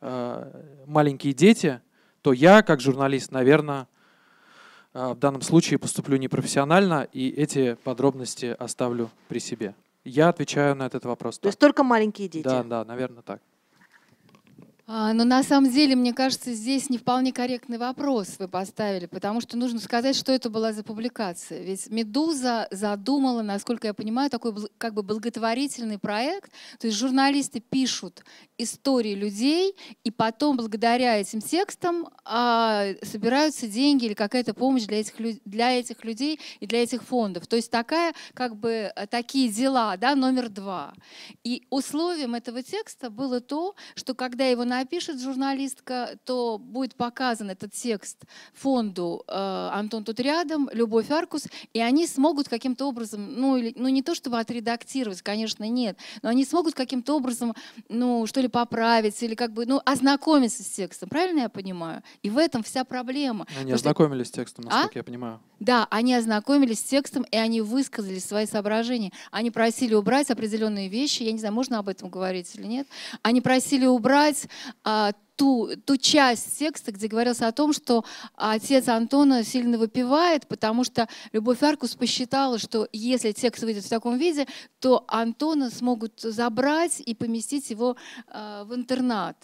[0.01, 1.81] э, маленькие дети,
[2.21, 3.87] то я, как журналист, наверное,
[4.93, 9.75] э, в данном случае поступлю непрофессионально и эти подробности оставлю при себе.
[10.05, 11.37] Я отвечаю на этот вопрос.
[11.37, 11.49] То так.
[11.49, 12.43] есть только маленькие дети.
[12.43, 13.41] Да, да, наверное, так.
[14.87, 19.41] А, Но на самом деле, мне кажется, здесь не вполне корректный вопрос вы поставили, потому
[19.41, 21.63] что нужно сказать, что это была за публикация.
[21.63, 26.51] Ведь «Медуза» задумала, насколько я понимаю, такой как бы благотворительный проект.
[26.77, 28.23] То есть журналисты пишут
[28.59, 35.15] истории людей, и потом благодаря этим текстам а, собираются деньги или какая-то помощь для этих,
[35.45, 37.47] для этих людей и для этих фондов.
[37.47, 40.93] То есть такая, как бы, такие дела, да, номер два.
[41.43, 47.71] И условием этого текста было то, что когда его напишет журналистка, то будет показан этот
[47.73, 53.73] текст фонду э, «Антон тут рядом», «Любовь Аркус», и они смогут каким-то образом, ну, или,
[53.77, 57.53] ну не то чтобы отредактировать, конечно, нет, но они смогут каким-то образом,
[57.89, 62.01] ну, что ли, поправить или как бы, ну, ознакомиться с текстом, правильно я понимаю?
[62.23, 63.45] И в этом вся проблема.
[63.49, 64.73] Они Потому что- ознакомились с текстом, А?
[64.73, 65.39] насколько я понимаю.
[65.59, 69.11] Да, они ознакомились с текстом, и они высказали свои соображения.
[69.31, 72.87] Они просили убрать определенные вещи, я не знаю, можно об этом говорить или нет.
[73.21, 74.47] Они просили убрать
[74.83, 80.83] а, ту, ту часть текста, где говорилось о том, что отец Антона сильно выпивает, потому
[80.83, 84.47] что Любовь Аркус посчитала, что если текст выйдет в таком виде,
[84.79, 87.95] то Антона смогут забрать и поместить его
[88.27, 89.37] а, в интернат.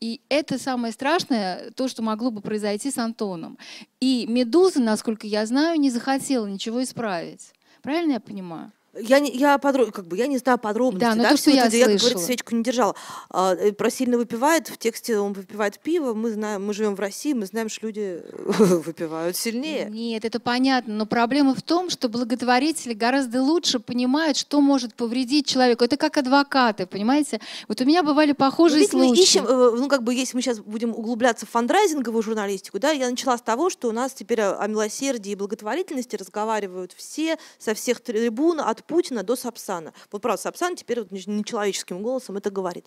[0.00, 3.58] И это самое страшное, то, что могло бы произойти с Антоном.
[4.00, 7.52] И «Медуза», насколько я знаю, не захотела ничего исправить.
[7.82, 8.72] Правильно я понимаю?
[9.02, 11.56] Я не, я подро- как бы я не знаю подробностей, Да, но то, что это-
[11.58, 12.22] я я, как говорится, слышала.
[12.26, 12.94] свечку не держала.
[13.30, 16.14] А, э, про сильно выпивает в тексте он выпивает пиво.
[16.14, 18.22] Мы знаем, мы живем в России, мы знаем, что люди
[18.58, 19.86] выпивают сильнее.
[19.90, 25.46] Нет, это понятно, но проблема в том, что благотворители гораздо лучше понимают, что может повредить
[25.46, 25.84] человеку.
[25.84, 27.40] Это как адвокаты, понимаете?
[27.68, 29.22] Вот у меня бывали Ну, похожие мы случаи.
[29.22, 33.08] ищем, э, ну как бы если мы сейчас будем углубляться в фандрайзинговую журналистику, да, я
[33.08, 38.00] начала с того, что у нас теперь о милосердии и благотворительности разговаривают все со всех
[38.00, 39.92] трибун, от Путина до Сапсана.
[40.10, 42.86] Вот правда, Сапсан теперь вот не- нечеловеческим голосом это говорит.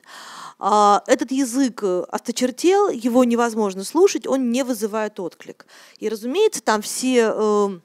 [0.60, 5.66] А, Этот язык э, осточертел, его невозможно слушать, он не вызывает отклик.
[6.00, 7.80] И, разумеется, там все э,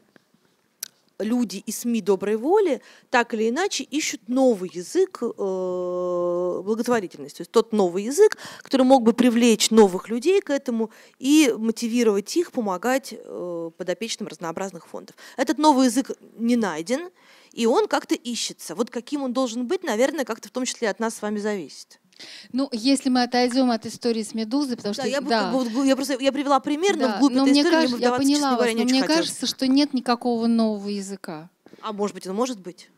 [1.19, 7.39] люди и СМИ доброй воли так или иначе ищут новый язык э, благотворительности.
[7.39, 12.37] То есть тот новый язык, который мог бы привлечь новых людей к этому и мотивировать
[12.37, 15.17] их помогать э, подопечным разнообразных фондов.
[15.37, 17.11] Этот новый язык не найден,
[17.53, 18.75] и он как-то ищется.
[18.75, 22.01] Вот каким он должен быть, наверное, как-то в том числе от нас с вами зависит.
[22.53, 25.11] Ну, если мы отойдем от истории с «Медузой», потому Да, что...
[25.11, 27.75] я, бы как бы я, просто, я привела пример, но да, вглубь но мне истории
[27.75, 29.21] кажется, я поняла вас, говоря, не но мне хотелось.
[29.29, 31.51] кажется, что нет никакого нового языка.
[31.83, 32.91] А может быть, он может быть.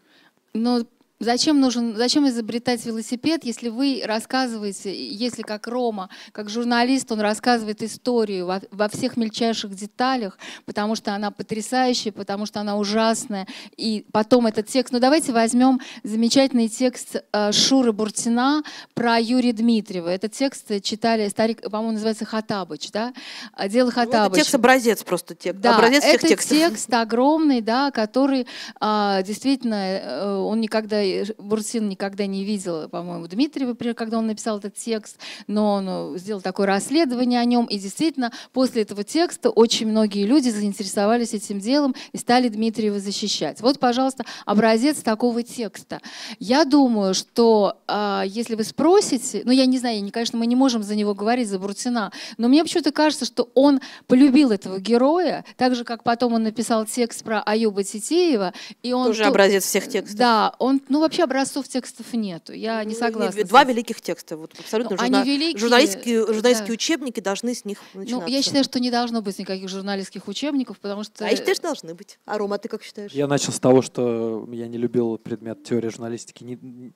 [0.54, 0.84] Но
[1.20, 7.82] зачем нужен, зачем изобретать велосипед, если вы рассказываете, если как Рома, как журналист, он рассказывает
[7.82, 14.06] историю во, во всех мельчайших деталях, потому что она потрясающая, потому что она ужасная, и
[14.12, 14.92] потом этот текст.
[14.92, 18.62] Ну давайте возьмем замечательный текст э, Шуры Буртина
[18.94, 20.08] про Юрия Дмитриева.
[20.08, 23.12] Этот текст читали старик, по-моему, называется Хатабыч, да?
[23.52, 24.40] А, Дело Ну, это Хатабыч.
[24.40, 25.34] текст-образец просто.
[25.34, 26.56] Текст, Да, образец всех это текстов.
[26.56, 28.46] текст огромный, да, который
[28.80, 34.58] а, действительно, э, он никогда, э, Бурсин никогда не видел, по-моему, Дмитриева, когда он написал
[34.58, 39.50] этот текст, но он э, сделал такое расследование о нем, и действительно после этого текста
[39.50, 43.60] очень многие люди заинтересовались этим делом и стали Дмитриева защищать.
[43.60, 46.00] Вот, пожалуйста, образец такого текста.
[46.38, 50.46] Я думаю, что а, если вы спросите, ну я не знаю, я не- конечно, мы
[50.46, 54.78] не можем за него говорить, за Буртина, но мне почему-то кажется, что он полюбил этого
[54.78, 59.28] героя, так же, как потом он написал текст про Аюба Титеева, и он Тоже ту-
[59.30, 60.16] образец всех текстов.
[60.18, 63.44] Да, он, ну вообще образцов текстов нету, я не Ну, согласна.
[63.44, 64.36] Два великих текста.
[64.36, 66.32] Вот абсолютно Ну, они журна- великие, журналистские, да.
[66.34, 68.26] журналистские учебники должны с них начинаться.
[68.26, 71.24] Ну, я считаю, что не должно быть никаких журналистских учебников, потому что...
[71.24, 72.18] А я считаю, что должны быть.
[72.26, 73.12] А Рома, ты как считаешь?
[73.12, 76.44] Я начал с того, что я не любил предмет теории журналистики.
[76.44, 76.92] Не-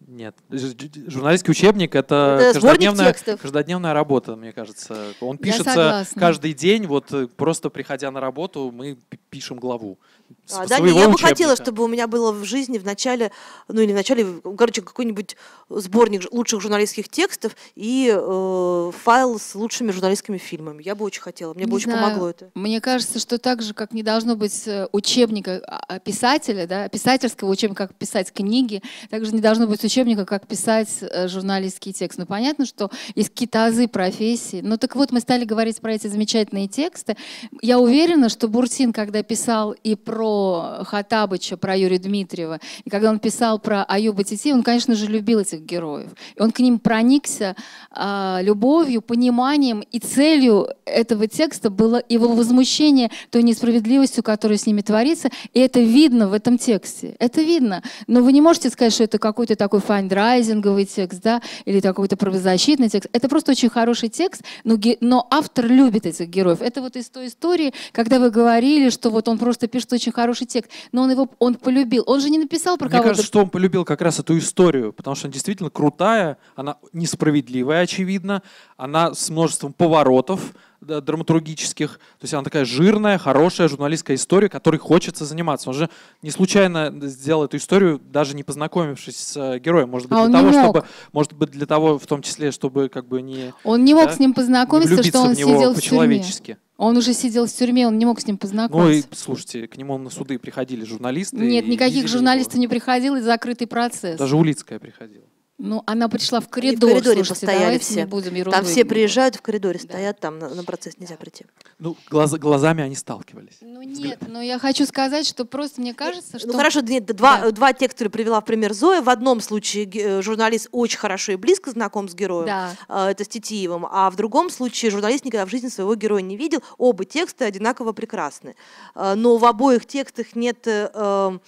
[0.00, 0.36] нет.
[0.50, 5.14] Журналистский учебник— это, Это каждодневная, каждодневная работа, мне кажется.
[5.20, 6.86] Он пишется каждый день.
[6.86, 9.98] Вот э, просто приходя на работу, мы пи- пишем главу.
[10.44, 11.56] с А, да, я бы хотела, учебника.
[11.56, 13.32] чтобы у меня было в жизни в начале,
[13.68, 15.36] ну или в начале, короче, какой-нибудь
[15.70, 20.82] сборник лучших журналистских текстов и э, файл с лучшими журналистскими фильмами.
[20.82, 22.04] Я бы очень хотела, мне бы Не очень знаю.
[22.04, 22.50] помогло это.
[22.54, 26.88] Мне кажется, что так же, как не должно быть э, учебника а, а, писателя, да,
[26.88, 32.18] писательского учебника, как писать книги, также не должно быть учебника, как писать э, журналистский текст.
[32.18, 34.60] Ну, понятно, что есть какие-то азы профессии.
[34.62, 37.16] Ну, так вот, мы стали говорить про эти замечательные тексты.
[37.62, 43.18] Я уверена, что Буртин, когда писал и про Хатабыча, про Юрия Дмитриева, и когда он
[43.18, 46.10] писал про Аюба Тити, он, конечно же, любил этих героев.
[46.34, 47.56] И он к ним проникся
[47.90, 54.80] а, любовью, пониманием, и целью этого текста было его возмущение той несправедливостью, которая с ними
[54.80, 57.16] творится, и это видно в этом тексте.
[57.18, 57.82] Это видно.
[58.06, 62.88] Но вы не можете сказать, что это какой-то такой фандрайзинговый текст, да, или какой-то правозащитный
[62.88, 63.08] текст.
[63.12, 66.60] Это просто очень хороший текст, но, но автор любит этих героев.
[66.60, 70.46] Это вот из той истории, когда вы говорили, что вот он просто пишет очень хороший
[70.46, 72.04] текст, но он его он полюбил.
[72.06, 73.08] Он же не написал про Мне кого-то.
[73.10, 77.82] кажется, что он полюбил как раз эту историю, потому что она действительно крутая, она несправедливая,
[77.82, 78.42] очевидно,
[78.76, 81.92] она с множеством поворотов, драматургических.
[81.94, 85.70] То есть она такая жирная, хорошая журналистская история, которой хочется заниматься.
[85.70, 85.90] Он же
[86.22, 89.90] не случайно сделал эту историю, даже не познакомившись с э, героем.
[89.90, 93.06] Может быть, А для того, чтобы, может быть, для того, в том числе, чтобы как
[93.06, 95.80] бы не, Он не мог да, с ним познакомиться, что он в него сидел в
[95.80, 95.80] тюрьме.
[95.80, 96.58] по-человечески.
[96.76, 99.08] Он уже сидел в тюрьме, он не мог с ним Ну и, познакомиться.
[99.14, 101.36] слушайте, к нему на суды приходили журналисты.
[101.38, 102.62] Нет, никаких журналистов его.
[102.62, 104.18] не приходило, и закрытый процесс.
[104.18, 105.24] Даже Улицкая приходила.
[105.58, 106.90] Ну, она пришла в коридор.
[106.90, 108.00] в коридоре слушайте, постояли все.
[108.00, 109.84] не будем Там все приезжают в коридоре, Да.
[109.84, 111.46] стоят, там на, на процесс нельзя прийти.
[111.78, 113.56] Ну, глаз- глазами они сталкивались.
[113.62, 116.48] Ну нет, но я хочу сказать, что просто мне кажется, что...
[116.48, 117.50] Ну хорошо, нет, два, Да.
[117.52, 119.00] два текста я привела в пример Зоя.
[119.00, 122.72] В одном случае э, журналист очень хорошо и близко знаком с героем, Да.
[122.88, 126.36] а, это с Титиевым, а в другом случае журналист никогда в жизни своего героя не
[126.36, 126.62] видел.
[126.76, 128.56] Оба текста одинаково прекрасны.
[128.94, 131.38] А, Но в обоих текстах нет э, э,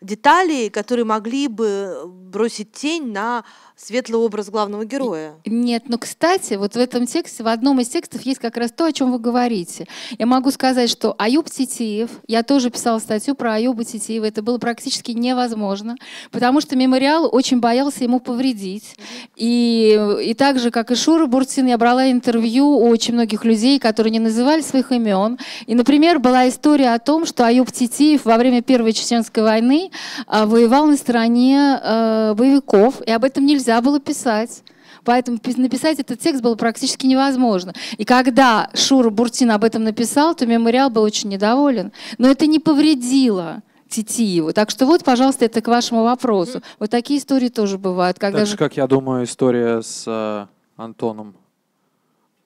[0.00, 3.44] деталей, которые могли бы бросить тень на
[3.76, 5.34] светлый образ главного героя.
[5.46, 8.84] Нет, но, кстати, вот в этом тексте, в одном из текстов есть как раз то,
[8.86, 9.86] о чем вы говорите.
[10.18, 14.58] Я могу сказать, что Аюб Титиев, я тоже писала статью про Аюба Титиева, это было
[14.58, 15.96] практически невозможно,
[16.32, 18.96] потому что мемориал очень боялся ему повредить.
[19.36, 23.78] И, и так же, как и Шура Буртин, я брала интервью у очень многих людей,
[23.78, 25.38] которые не называли своих имен.
[25.66, 29.87] И, например, была история о том, что Аюб Титиев во время Первой Чеченской войны
[30.26, 34.62] а, воевал на стороне э, боевиков, и об этом нельзя было писать.
[35.04, 37.72] Поэтому пис- написать этот текст было практически невозможно.
[37.96, 41.92] И когда Шура Буртин об этом написал, то мемориал был очень недоволен.
[42.18, 44.52] Но это не повредило Титиеву.
[44.52, 46.62] Так что вот, пожалуйста, это к вашему вопросу.
[46.78, 48.18] Вот такие истории тоже бывают.
[48.18, 48.52] Когда Так же...
[48.52, 50.46] же, как я думаю, история с э,
[50.76, 51.36] Антоном,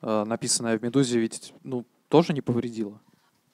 [0.03, 3.01] э, написанная в «Медузе», ведь ну, тоже не повредила.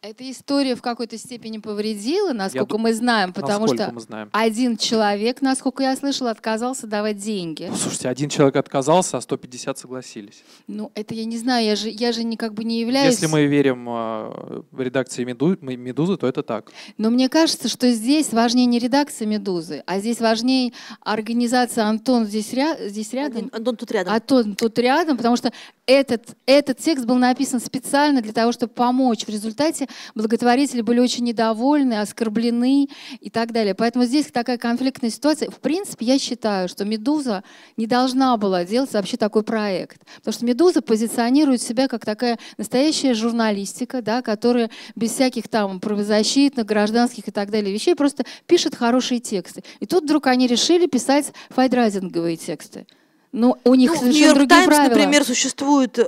[0.00, 4.28] Эта история в какой-то степени повредила, насколько ду- мы знаем, потому что мы знаем.
[4.32, 7.66] один человек, насколько я слышала, отказался давать деньги.
[7.68, 10.44] Ну, Слушайте, один человек отказался, а 150 согласились.
[10.68, 13.14] Ну, это я не знаю, я же, я же не, как бы не являюсь...
[13.14, 16.70] Если мы верим э, в редакции «Меду- М- «Медузы», то это так.
[16.96, 22.52] Но мне кажется, что здесь важнее не редакция «Медузы», а здесь важнее организация «Антон» здесь,
[22.52, 22.76] ря...
[22.88, 23.50] здесь рядом.
[23.52, 24.14] Антон тут рядом.
[24.14, 25.50] Антон тут рядом, потому что
[25.86, 29.24] этот, этот текст был написан специально для того, чтобы помочь.
[29.24, 32.88] В результате благотворители были очень недовольны, оскорблены
[33.20, 33.74] и так далее.
[33.74, 35.50] Поэтому здесь такая конфликтная ситуация.
[35.50, 37.42] В принципе, я считаю, что «Медуза»
[37.76, 40.02] не должна была делать вообще такой проект.
[40.16, 46.66] Потому что «Медуза» позиционирует себя как такая настоящая журналистика, да, которая без всяких там правозащитных,
[46.66, 49.62] гражданских и так далее вещей просто пишет хорошие тексты.
[49.80, 52.86] И тут вдруг они решили писать файдрайзинговые тексты.
[53.32, 54.88] Но у них Ну, совершенно Нью-Йорк другие Таймс, правила.
[54.94, 56.02] например, существует э,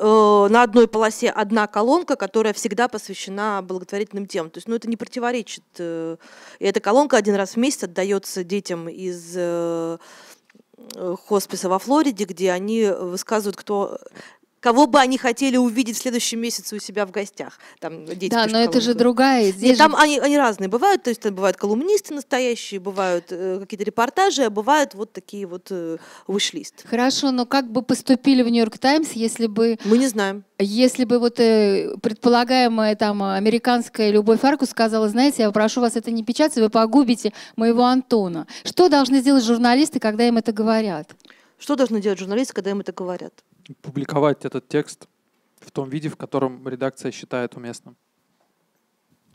[0.51, 4.51] на одной полосе одна колонка, которая всегда посвящена благотворительным темам.
[4.51, 5.65] То есть, ну, это не противоречит.
[5.79, 6.17] э,
[6.59, 9.99] и эта колонка один раз в месяц отдается детям из э,
[10.95, 13.99] э, хосписа во Флориде, где они высказывают, кто
[14.61, 17.59] кого бы они хотели увидеть в следующем месяце у себя в гостях.
[17.81, 19.51] Там дети да, пишут но это же другая.
[19.51, 23.27] Здесь Нет, там же- они, они разные бывают, то есть там бывают колумнисты настоящие, бывают
[23.31, 25.97] э, какие-то репортажи, а бывают вот такие вот э,
[26.29, 26.85] виш-лист.
[26.89, 30.45] Хорошо, но как бы поступили в Нью-Йорк Таймс, если бы, Мы не знаем.
[30.59, 36.11] если бы вот э, предполагаемая там американская Любовь Аркус сказала, знаете, я прошу вас это
[36.11, 38.47] не печатать, вы погубите моего Антона.
[38.65, 41.11] Что должны сделать журналисты, когда им это говорят?
[41.59, 43.33] Что должны делать журналисты, когда им это говорят?
[43.83, 45.09] Публиковать этот текст
[45.61, 47.97] в том виде, в котором редакция считает уместным.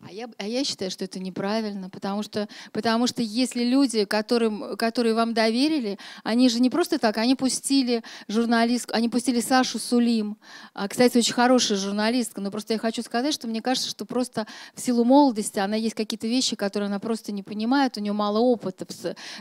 [0.08, 4.78] А я, а я считаю, что это неправильно, потому что, потому что если люди, которым,
[4.78, 10.38] которые вам доверили, они же не просто так, они пустили журналист, они пустили Сашу Сулим.
[10.76, 14.46] А, кстати, очень хорошая журналистка, но просто я хочу сказать, что мне кажется, что просто
[14.76, 18.38] в силу молодости она есть какие-то вещи, которые она просто не понимает, у нее мало
[18.38, 18.86] опыта.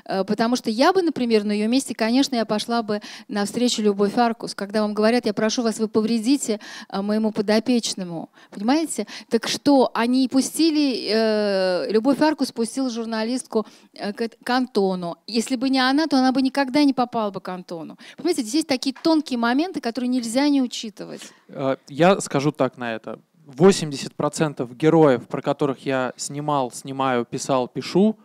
[0.07, 4.17] Э, Потому что я бы, например, на ее месте, конечно, я пошла бы навстречу Любовь
[4.17, 8.31] Аркус, когда вам говорят, я прошу вас, вы повредите а, моему подопечному.
[8.51, 9.07] Понимаете?
[9.29, 15.17] Так что, они пустили спустили, э, Любовь Арку спустила журналистку э, к, Антону.
[15.27, 17.99] Если бы не она, то она бы никогда не попала бы к Антону.
[18.17, 21.23] Понимаете, здесь есть такие тонкие моменты, которые нельзя не учитывать.
[21.49, 23.19] Э, Я скажу так на это.
[23.47, 28.17] 80% героев, про которых я снимал, снимаю, писал, пишу,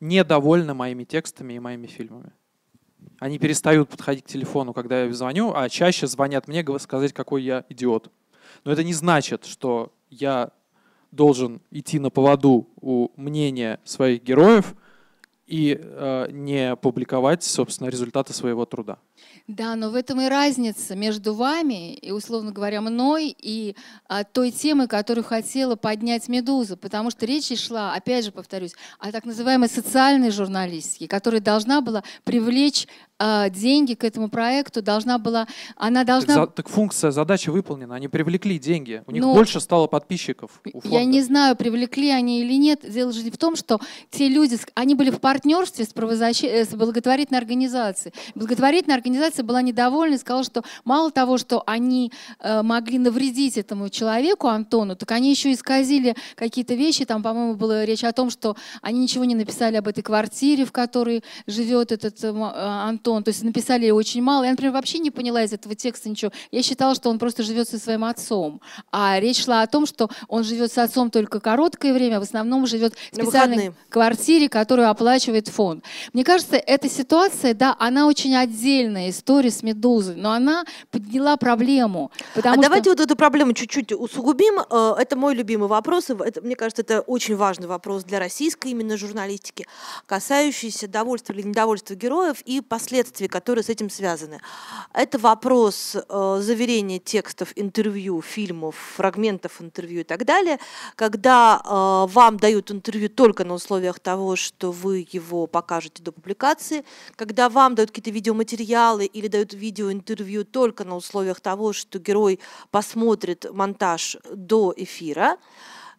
[0.00, 2.32] недовольны моими текстами и моими фильмами.
[3.18, 7.64] Они перестают подходить к телефону, когда я звоню, а чаще звонят мне сказать, какой я
[7.68, 8.10] идиот.
[8.64, 10.50] Но это не значит, что я
[11.12, 14.74] должен идти на поводу у мнения своих героев
[15.46, 18.98] и э, не публиковать, собственно, результаты своего труда.
[19.48, 23.74] Да, но в этом и разница между вами и, условно говоря, мной и
[24.08, 29.10] а, той темой, которую хотела поднять «Медуза», потому что речь шла, опять же повторюсь, о
[29.10, 32.86] так называемой социальной журналистике, которая должна была привлечь
[33.18, 36.34] а, деньги к этому проекту, должна была, она Так, должна...
[36.34, 40.60] за- так функция, задача выполнена, они привлекли деньги, у них Ну, больше стало подписчиков.
[40.84, 42.80] Я не знаю, привлекли они или нет.
[42.88, 43.80] Дело же не в том, что
[44.10, 48.12] те люди, они были в партнерстве с, правозащи- э, с благотворительной организацией.
[48.34, 53.88] Благотворительная организация была недовольна и сказала, что мало того, что они э, могли навредить этому
[53.88, 57.04] человеку, Антону, так они еще исказили какие-то вещи.
[57.04, 60.72] Там, по-моему, была речь о том, что они ничего не написали об этой квартире, в
[60.72, 63.24] которой живет этот э, э, Антон.
[63.24, 64.44] То есть написали очень мало.
[64.44, 66.32] Я, например, вообще не поняла из этого текста ничего.
[66.50, 68.60] Я считала, что он просто живет со своим отцом.
[68.90, 72.24] А речь шла о том, что он живет с отцом только короткое время, а в
[72.24, 75.84] основном живет в специальной квартире, которую оплачивает фонд.
[76.12, 82.10] Мне кажется, эта ситуация, да, она очень отдельная история с «Медузой», но она подняла проблему.
[82.34, 82.62] А что...
[82.62, 84.60] давайте вот эту проблему чуть-чуть усугубим.
[84.70, 86.10] Э, Это мой любимый вопрос.
[86.10, 89.66] и Это, мне кажется, это очень важный вопрос для российской именно журналистики,
[90.06, 94.40] касающийся довольства или недовольства героев и последствий, которые с этим связаны.
[94.92, 100.58] Это вопрос э, заверения текстов интервью, фильмов, фрагментов интервью и так далее,
[100.96, 106.84] когда э, вам дают интервью только на условиях того, что вы его покажете до публикации,
[107.16, 112.40] когда вам дают какие-то видеоматериалы или дают видеоинтервью только на условиях того, что герой
[112.70, 115.36] посмотрит монтаж до эфира.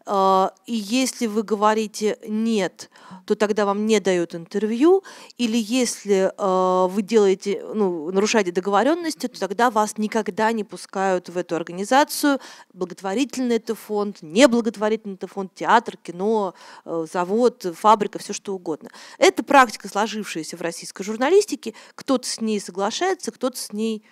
[0.06, 2.90] Э, И если вы говорите нет,
[3.26, 5.04] то тогда вам не дают интервью.
[5.38, 11.38] Или если э, вы делаете, ну, нарушаете договоренности, то тогда вас никогда не пускают в
[11.38, 12.40] эту организацию.
[12.74, 16.54] Благотворительный это фонд, неблаготворительный это фонд, театр, кино,
[16.86, 18.90] э, завод, фабрика, все что угодно.
[19.18, 21.74] Это практика, сложившаяся в российской журналистике.
[21.96, 24.04] Кто-то с ней соглашается, кто-то с ней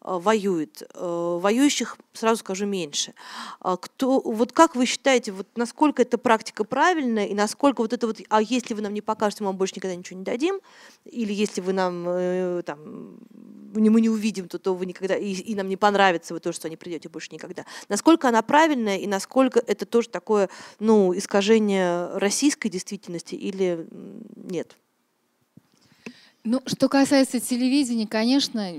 [0.00, 0.82] воюет.
[0.94, 3.14] Э, Воюющих, сразу скажу, меньше.
[3.60, 8.06] А Кто, вот как вы считаете, вот насколько эта практика правильная, и насколько вот это
[8.06, 10.60] вот, а если вы нам не покажете, мы вам больше никогда ничего не дадим,
[11.04, 13.18] или если вы нам э, там,
[13.74, 16.68] мы не увидим, то, то вы никогда, и, и нам не понравится вы то, что
[16.68, 17.64] не придете больше никогда.
[17.88, 23.86] Насколько она правильная, и насколько это тоже такое, ну, искажение российской действительности или
[24.36, 24.76] нет?
[26.44, 28.72] Ну, что касается телевидения, конечно,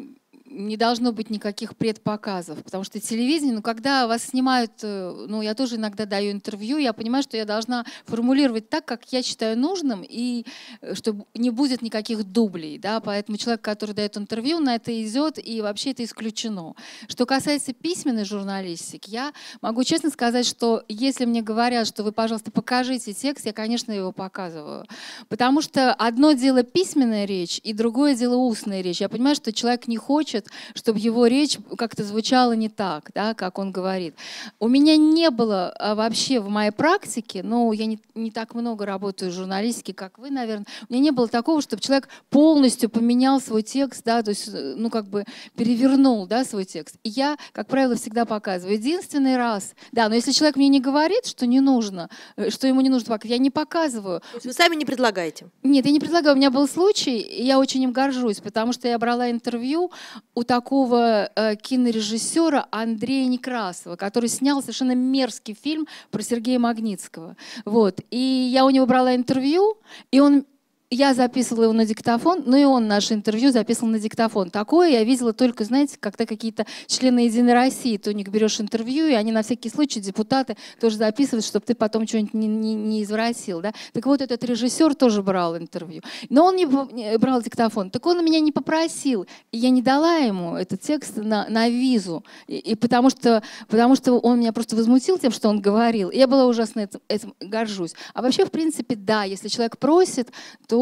[0.50, 5.54] не должно быть никаких предпоказов, потому что телевидение, ну, когда вас снимают, э, ну, я
[5.54, 10.04] тоже иногда даю интервью, я понимаю, что я должна формулировать так, как я считаю нужным,
[10.08, 10.46] и
[10.82, 15.38] э, чтобы не будет никаких дублей, да, поэтому человек, который дает интервью, на это идет,
[15.38, 16.74] и вообще это исключено.
[17.08, 22.52] Что касается письменной журналистики, я могу честно сказать, что если мне говорят, что вы, пожалуйста,
[22.52, 24.86] покажите текст, я, конечно, его показываю.
[25.28, 29.02] Потому что одно дело письменная речь, и другое дело устная речь.
[29.02, 30.39] Я понимаю, что человек не хочет,
[30.76, 34.16] чтобы его речь как-то звучала не так, да, как он говорит.
[34.60, 38.86] У меня не было а, вообще в моей практике, ну, я не, не так много
[38.86, 43.40] работаю в журналистике, как вы, наверное, у меня не было такого, чтобы человек полностью поменял
[43.42, 45.26] свой текст, да, то есть, э, ну, как бы
[45.56, 46.96] перевернул, да, свой текст.
[47.04, 48.76] И я, как правило, всегда показываю.
[48.76, 52.82] Единственный раз, да, но если человек мне не говорит, что не нужно, э, что ему
[52.82, 54.20] не нужно показывать, я не показываю.
[54.20, 55.48] То есть вы сами не предлагаете?
[55.64, 56.36] Нет, я не предлагаю.
[56.36, 59.92] У меня был случай, и я очень им горжусь, потому что я брала интервью
[60.36, 67.36] у такого э, кинорежиссера Андрея Некрасова, который снял совершенно мерзкий фильм про Сергея Магнитского.
[67.66, 68.00] Вот.
[68.12, 69.78] И я у него брала интервью,
[70.12, 70.46] и он
[70.92, 74.50] я записывала его на диктофон, но и он наше интервью записывал на диктофон.
[74.50, 79.06] Такое я видела только, знаете, когда какие-то члены Единой России, ты у них берешь интервью,
[79.06, 83.04] и они на всякий случай, депутаты, тоже записывают, чтобы ты потом что-нибудь не, не, не
[83.04, 83.62] извратил.
[83.62, 83.74] Да?
[83.94, 86.02] Так вот, этот режиссер тоже брал интервью.
[86.30, 87.92] Но он не не брал диктофон.
[87.92, 89.28] Так он меня не попросил.
[89.52, 92.24] И я не дала ему этот текст на, на визу.
[92.48, 96.10] И, и потому, что, потому что он меня просто возмутил тем, что он говорил.
[96.10, 97.94] И я была ужасно этим, этим горжусь.
[98.14, 100.30] А вообще, в принципе, да, если человек просит,
[100.68, 100.79] то,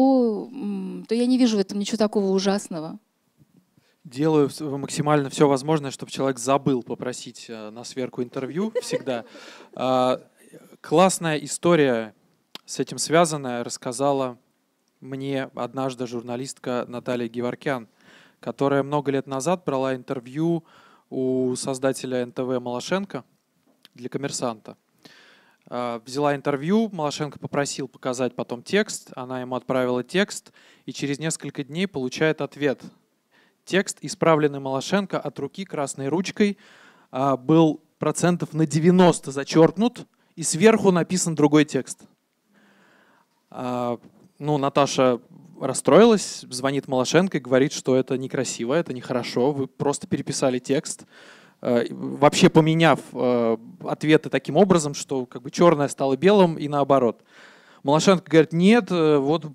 [0.52, 2.98] м, то я не вижу в этом ничего такого ужасного.
[4.04, 9.24] Делаю максимально все возможное, чтобы человек забыл попросить э, на сверку интервью всегда.
[9.74, 10.20] А,
[10.80, 12.14] классная история
[12.64, 14.38] с этим связанная рассказала
[15.00, 17.88] мне однажды журналистка Наталья Геворкян,
[18.40, 20.64] которая много лет назад брала интервью
[21.10, 23.24] у создателя НТВ Малашенко
[23.94, 24.76] для коммерсанта.
[25.70, 30.52] А, взяла интервью, Малашенко попросил показать потом текст, она ему отправила текст,
[30.86, 32.80] и через несколько дней получает ответ.
[33.66, 36.56] Текст, исправленный Малашенко от руки красной ручкой,
[37.10, 40.06] а, был процентов на 90 зачеркнут,
[40.36, 42.00] и сверху написан другой текст.
[43.50, 43.98] А,
[44.38, 45.20] ну, Наташа
[45.60, 51.04] расстроилась, звонит Малашенко и говорит, что это некрасиво, это нехорошо, вы просто переписали текст,
[51.60, 57.22] вообще поменяв э, ответы таким образом, что как бы черное стало белым и наоборот.
[57.82, 59.46] Малашенко говорит, нет, э, вот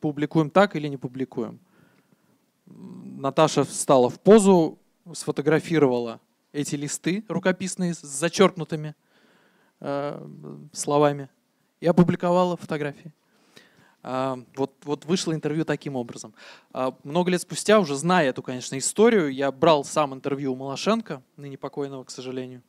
[0.00, 1.60] публикуем так или не публикуем.
[2.66, 4.78] Наташа встала в позу,
[5.12, 6.20] сфотографировала
[6.52, 8.94] эти листы рукописные с зачеркнутыми
[9.80, 10.26] э,
[10.72, 11.28] словами
[11.80, 13.12] и опубликовала фотографии.
[14.06, 16.34] А, вот, вот вышло интервью таким образом.
[16.74, 21.22] А, много лет спустя, уже зная эту, конечно, историю, я брал сам интервью у Малашенко,
[21.38, 22.62] ныне покойного, к сожалению,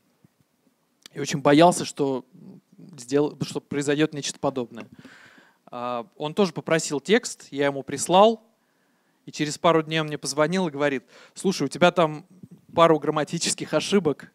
[1.12, 2.24] и очень боялся, что,
[2.98, 4.88] сделал, что произойдет нечто подобное.
[5.66, 8.42] А, он тоже попросил текст, я ему прислал,
[9.26, 12.26] и через пару дней он мне позвонил и говорит, слушай, у тебя там
[12.74, 14.32] пару грамматических ошибок,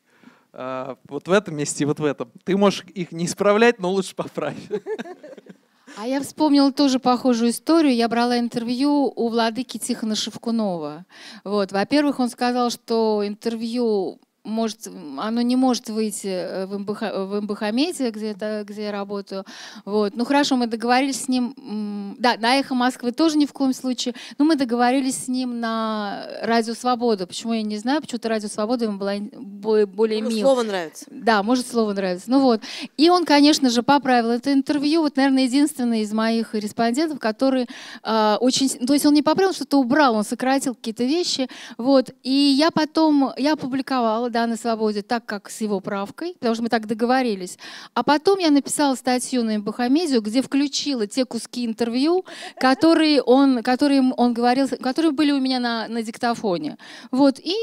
[0.53, 2.32] вот в этом месте и вот в этом.
[2.42, 4.57] Ты можешь их не исправлять, но лучше поправь.
[5.97, 7.95] А я вспомнила тоже похожую историю.
[7.95, 11.05] Я брала интервью у владыки Тихона Шевкунова.
[11.45, 11.72] Вот.
[11.72, 14.88] Во-первых, он сказал, что интервью может,
[15.18, 19.45] оно не может выйти э, в, МБХ, в МБХМеде, где, -то, где я работаю.
[19.84, 20.16] Вот.
[20.16, 24.14] Ну хорошо, мы договорились с ним, да, на «Эхо Москвы» тоже ни в коем случае,
[24.38, 27.26] но мы договорились с ним на «Радио Свобода».
[27.26, 31.07] Почему, я не знаю, почему-то «Радио Свобода» ему было более ну, слово нравится.
[31.11, 32.30] Да, может, слово нравится.
[32.30, 32.62] Ну вот.
[32.97, 35.03] И он, конечно же, поправил это интервью.
[35.03, 37.66] Вот, наверное, единственный из моих респондентов, который
[38.03, 38.68] э, очень...
[38.68, 41.49] То есть он не поправил, что-то убрал, он сократил какие-то вещи.
[41.76, 42.11] Вот.
[42.22, 46.62] И я потом, я опубликовала да, на свободе так, как с его правкой, потому что
[46.62, 47.59] мы так договорились.
[47.95, 52.24] А потом я написала статью на Бахамедию, где включила те куски интервью,
[52.57, 56.78] которые он, которые он говорил, которые были у меня на, на диктофоне.
[57.11, 57.55] Вот, и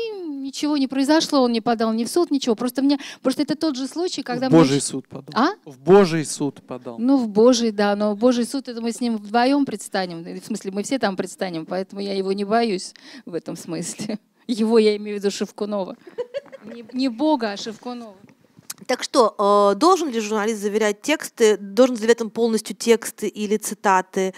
[0.48, 2.56] ничего не произошло, он не подал ни в суд, ничего.
[2.56, 4.50] Просто мне, просто это тот же случай, когда...
[4.50, 4.82] В Божий мне...
[4.82, 5.34] суд подал.
[5.36, 5.70] А?
[5.70, 6.98] В Божий суд подал.
[7.00, 10.24] Ну, в Божий, да, но в Божий суд, это мы с ним вдвоем предстанем.
[10.24, 12.94] В смысле, мы все там предстанем, поэтому я его не боюсь
[13.26, 14.20] в этом смысле.
[14.48, 15.98] Его я имею в виду Шевкунова.
[16.64, 18.16] Не, не Бога, а Шевкунова.
[18.86, 24.34] Так что, э, должен ли журналист заверять тексты, должен заверять он полностью тексты или цитаты,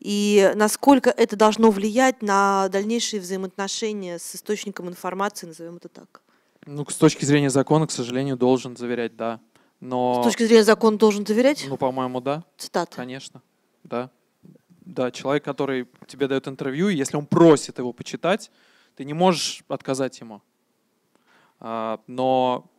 [0.00, 6.22] и насколько это должно влиять на дальнейшие взаимоотношения с источником информации, назовем это так?
[6.64, 9.40] Ну, с точки зрения закона, к сожалению, должен заверять, да.
[9.80, 10.22] Но...
[10.22, 11.66] С точки зрения закона должен заверять?
[11.68, 12.44] Ну, по-моему, да.
[12.56, 12.96] Цитаты?
[12.96, 13.42] Конечно,
[13.84, 14.10] да.
[14.84, 18.50] Да, человек, который тебе дает интервью, если он просит его почитать,
[18.96, 20.42] ты не можешь отказать ему.
[21.60, 22.70] А, но,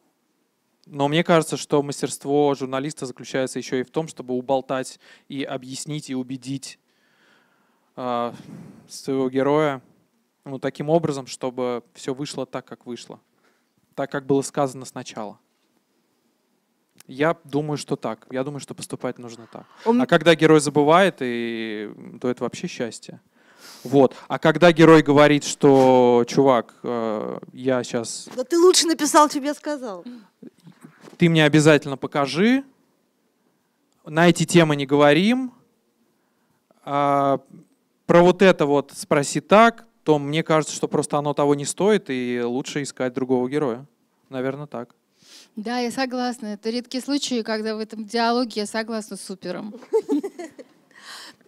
[0.85, 6.09] но мне кажется, что мастерство журналиста заключается еще и в том, чтобы уболтать и объяснить
[6.09, 6.79] и убедить
[7.95, 8.35] а,
[8.87, 9.81] своего героя
[10.45, 13.19] ну, таким образом, чтобы все вышло так, как вышло,
[13.95, 15.39] так, как было сказано сначала.
[17.05, 18.27] Я думаю, что так.
[18.31, 19.65] Я думаю, что поступать нужно так.
[19.85, 21.91] А когда герой забывает, и,
[22.21, 23.19] то это вообще счастье.
[23.83, 24.15] Вот.
[24.27, 28.29] А когда герой говорит, что, чувак, э, я сейчас...
[28.35, 30.05] Да ты лучше написал, тебе сказал.
[31.17, 32.63] Ты мне обязательно покажи.
[34.05, 35.53] На эти темы не говорим.
[36.85, 37.39] А,
[38.05, 42.09] про вот это вот спроси так, то мне кажется, что просто оно того не стоит,
[42.09, 43.85] и лучше искать другого героя.
[44.29, 44.95] Наверное, так.
[45.55, 46.47] Да, я согласна.
[46.47, 49.75] Это редкие случаи, когда в этом диалоге я согласна с супером.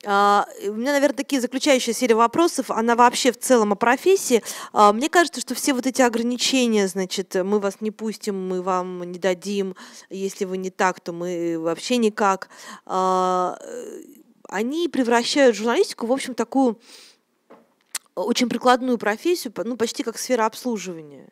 [0.05, 4.43] А, у меня, наверное, такие заключающие серия вопросов, она вообще в целом о профессии.
[4.71, 9.03] А, мне кажется, что все вот эти ограничения, значит, мы вас не пустим, мы вам
[9.11, 9.75] не дадим,
[10.09, 12.49] если вы не так, то мы вообще никак,
[12.85, 13.57] а,
[14.47, 16.79] они превращают журналистику, в общем, такую
[18.13, 21.29] очень прикладную профессию, ну, почти как сфера обслуживания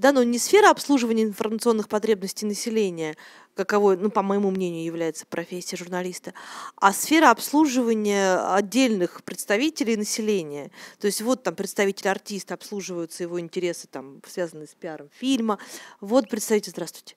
[0.00, 3.16] да, но не сфера обслуживания информационных потребностей населения,
[3.54, 6.32] каковой, ну, по моему мнению, является профессия журналиста,
[6.76, 10.70] а сфера обслуживания отдельных представителей населения.
[10.98, 15.58] То есть вот там представитель артиста, обслуживаются его интересы, там, связанные с пиаром фильма,
[16.00, 17.16] вот представитель, здравствуйте,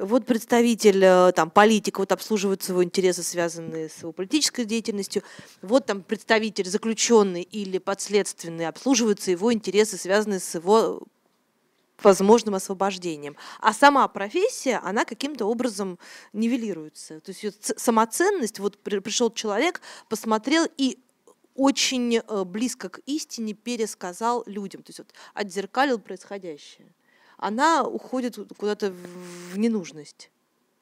[0.00, 5.22] вот представитель, э, там, политик, вот обслуживают его интересы, связанные с его политической деятельностью.
[5.62, 11.02] Вот там представитель заключенный или подследственный, обслуживаются его интересы, связанные с его
[12.02, 13.36] возможным освобождением.
[13.60, 15.98] А сама профессия, она каким-то образом
[16.32, 17.20] нивелируется.
[17.20, 20.98] То есть вот самоценность, вот пришел человек, посмотрел и
[21.54, 26.92] очень э, близко к истине пересказал людям, то есть вот отзеркалил происходящее.
[27.36, 28.92] Она уходит куда-то
[29.52, 30.30] в ненужность.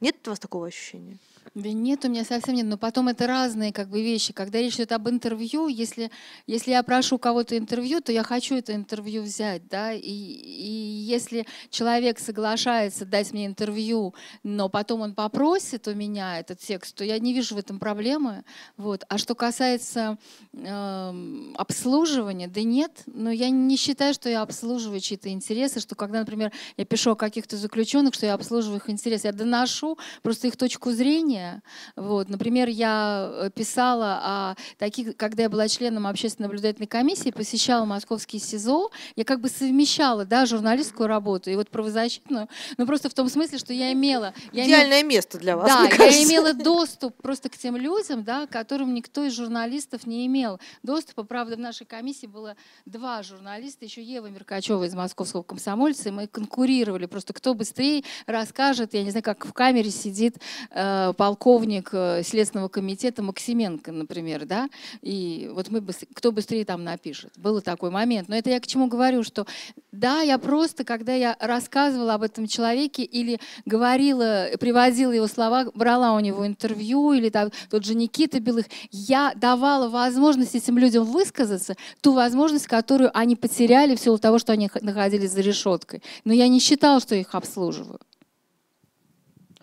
[0.00, 1.18] Нет у вас такого ощущения?
[1.54, 2.66] Да нет, у меня совсем нет.
[2.66, 4.32] Но потом это разные как бы вещи.
[4.32, 6.10] Когда речь идет об интервью, если,
[6.46, 9.68] если я прошу кого-то интервью, то я хочу это интервью взять.
[9.68, 9.92] Да?
[9.92, 16.58] И, и если человек соглашается дать мне интервью, но потом он попросит у меня этот
[16.58, 18.42] текст, то я не вижу в этом проблемы.
[18.76, 19.04] Вот.
[19.08, 20.18] А что касается
[20.52, 23.04] э, обслуживания, да нет.
[23.06, 27.16] Но я не считаю, что я обслуживаю чьи-то интересы, что когда, например, я пишу о
[27.16, 29.28] каких-то заключенных, что я обслуживаю их интересы.
[29.28, 29.83] Я доношу
[30.22, 31.62] просто их точку зрения.
[31.96, 32.28] Вот.
[32.28, 38.38] Например, я э, писала о таких, когда я была членом общественной наблюдательной комиссии, посещала московский
[38.38, 43.28] СИЗО, я как бы совмещала да, журналистскую работу и вот правозащитную, но просто в том
[43.28, 44.32] смысле, что я имела...
[44.52, 48.46] Я Идеальное имела, место для вас, Да, я имела доступ просто к тем людям, да,
[48.46, 51.24] которым никто из журналистов не имел доступа.
[51.24, 52.56] Правда, в нашей комиссии было
[52.86, 58.94] два журналиста, еще Ева Меркачева из московского комсомольца, и мы конкурировали просто, кто быстрее расскажет,
[58.94, 60.36] я не знаю, как в камере сидит
[60.70, 64.68] э, полковник э, Следственного комитета Максименко, например, да,
[65.02, 67.32] и вот мы быстрее, кто быстрее там напишет.
[67.36, 68.28] Был такой момент.
[68.28, 69.46] Но это я к чему говорю, что
[69.92, 76.14] да, я просто, когда я рассказывала об этом человеке или говорила, приводила его слова, брала
[76.14, 81.76] у него интервью, или там, тот же Никита Белых, я давала возможность этим людям высказаться,
[82.00, 86.02] ту возможность, которую они потеряли в силу того, что они находились за решеткой.
[86.24, 88.00] Но я не считала, что их обслуживаю.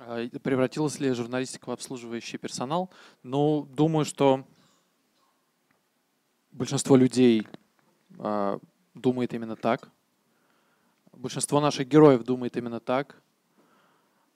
[0.04, 2.89] А, превратилась ли журналистика в обслуживающий персонал?
[3.22, 4.47] Ну, думаю, что
[6.52, 7.47] большинство людей
[8.18, 8.60] э,
[8.95, 9.91] думает именно так.
[11.14, 13.22] Большинство наших героев думает именно так.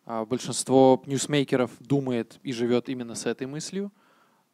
[0.05, 3.91] А большинство ньюсмейкеров думает и живет именно с этой мыслью.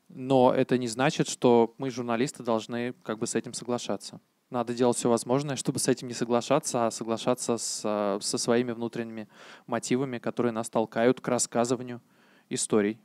[0.07, 4.22] Но это не значит, что мы, журналисты, должны как бы с этим соглашаться.
[4.52, 8.74] Надо делать все возможное, чтобы с этим не соглашаться, а соглашаться с, э, со своими
[8.74, 9.30] внутренними
[9.66, 12.02] мотивами, которые нас толкают к рассказыванию
[12.49, 12.99] историй.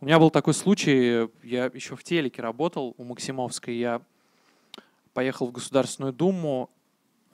[0.00, 4.02] У меня был такой случай, я еще в телеке работал у Максимовской, я
[5.14, 6.68] поехал в Государственную Думу.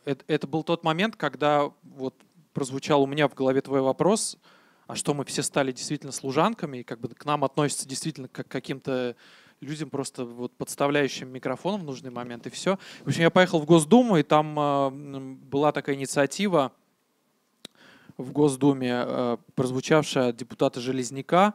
[0.05, 2.15] Это, это был тот момент, когда вот
[2.53, 4.37] прозвучал у меня в голове твой вопрос,
[4.87, 8.47] а что мы все стали действительно служанками, и как бы к нам относятся действительно как
[8.47, 9.17] к каким-то
[9.63, 12.79] людям просто вот подставляющим микрофон в нужный момент, и все.
[13.05, 14.91] В общем, я поехал в Госдуму, и там э,
[15.51, 16.73] была такая инициатива
[18.19, 21.55] в Госдуме, э, прозвучавшая от депутата Железняка,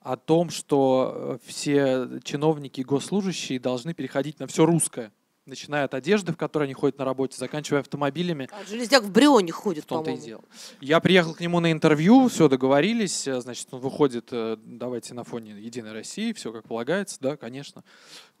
[0.00, 5.12] о том, что э, все чиновники и госслужащие должны переходить на все русское
[5.46, 8.48] начиная от одежды, в которой они ходят на работе, заканчивая автомобилями.
[8.52, 10.44] А Железняк в Брионе ходит, в том-то и дело.
[10.80, 15.24] Я приехал к нему на интервью, все, договорились, э, значит, он выходит, э, давайте на
[15.24, 17.82] фоне Единой России, все как полагается, да, конечно,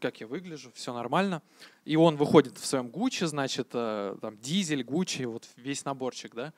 [0.00, 1.42] как я выгляжу, все нормально.
[1.84, 6.52] И он выходит в своем Гуччи, значит, э, там, дизель, Гуччи, вот весь наборчик, да,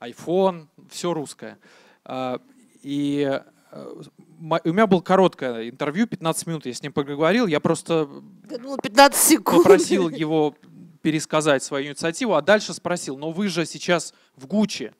[0.00, 1.58] iPhone, все русское.
[2.04, 2.40] А,
[2.82, 3.40] и
[3.72, 8.08] у меня было короткое интервью, 15 минут я с ним поговорил, я просто
[8.50, 9.62] ну, 15 секунд.
[9.62, 10.54] попросил его
[11.00, 14.92] пересказать свою инициативу, а дальше спросил, но вы же сейчас в Гуччи,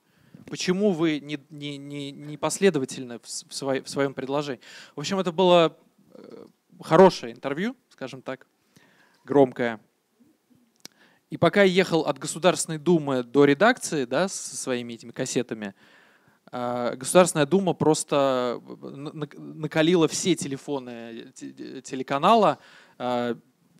[0.46, 4.60] почему вы не, не, не, не последовательны в, свой, в своем предложении?
[4.96, 5.76] В общем, это было
[6.14, 6.46] э,
[6.80, 8.46] хорошее интервью, скажем так,
[9.24, 9.80] громкое.
[11.30, 15.74] И пока я ехал от Государственной Думы до редакции да, со своими этими кассетами,
[16.52, 22.58] Государственная Дума просто накалила все телефоны телеканала.
[22.98, 23.38] А,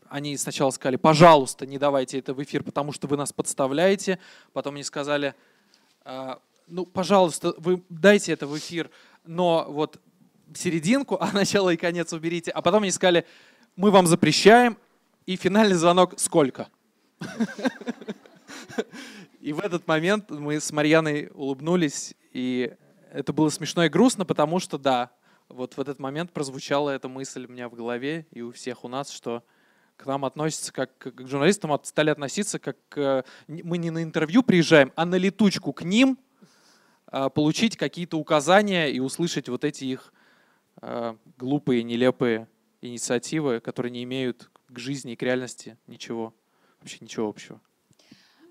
[0.09, 4.17] они сначала сказали, пожалуйста, не давайте это в эфир, потому что вы нас подставляете.
[4.53, 5.35] Потом они сказали,
[6.03, 8.89] а, ну, пожалуйста, вы дайте это в эфир,
[9.23, 9.99] но вот
[10.55, 12.49] серединку, а начало и конец уберите.
[12.49, 13.27] А потом они сказали,
[13.75, 14.77] мы вам запрещаем,
[15.27, 16.69] и финальный звонок сколько?
[19.39, 22.75] И в этот момент мы с Марьяной улыбнулись и
[23.11, 25.11] это было смешно и грустно, потому что, да,
[25.49, 28.87] вот в этот момент прозвучала эта мысль у меня в голове и у всех у
[28.87, 29.43] нас, что
[29.97, 32.77] к нам относятся как к журналистам, стали относиться как
[33.47, 36.17] мы не на интервью приезжаем, а на летучку к ним,
[37.13, 40.11] а, получить какие-то указания и услышать вот эти их
[40.81, 42.47] а, глупые, нелепые
[42.81, 46.33] инициативы, которые не имеют к жизни и к реальности ничего,
[46.79, 47.61] вообще ничего общего.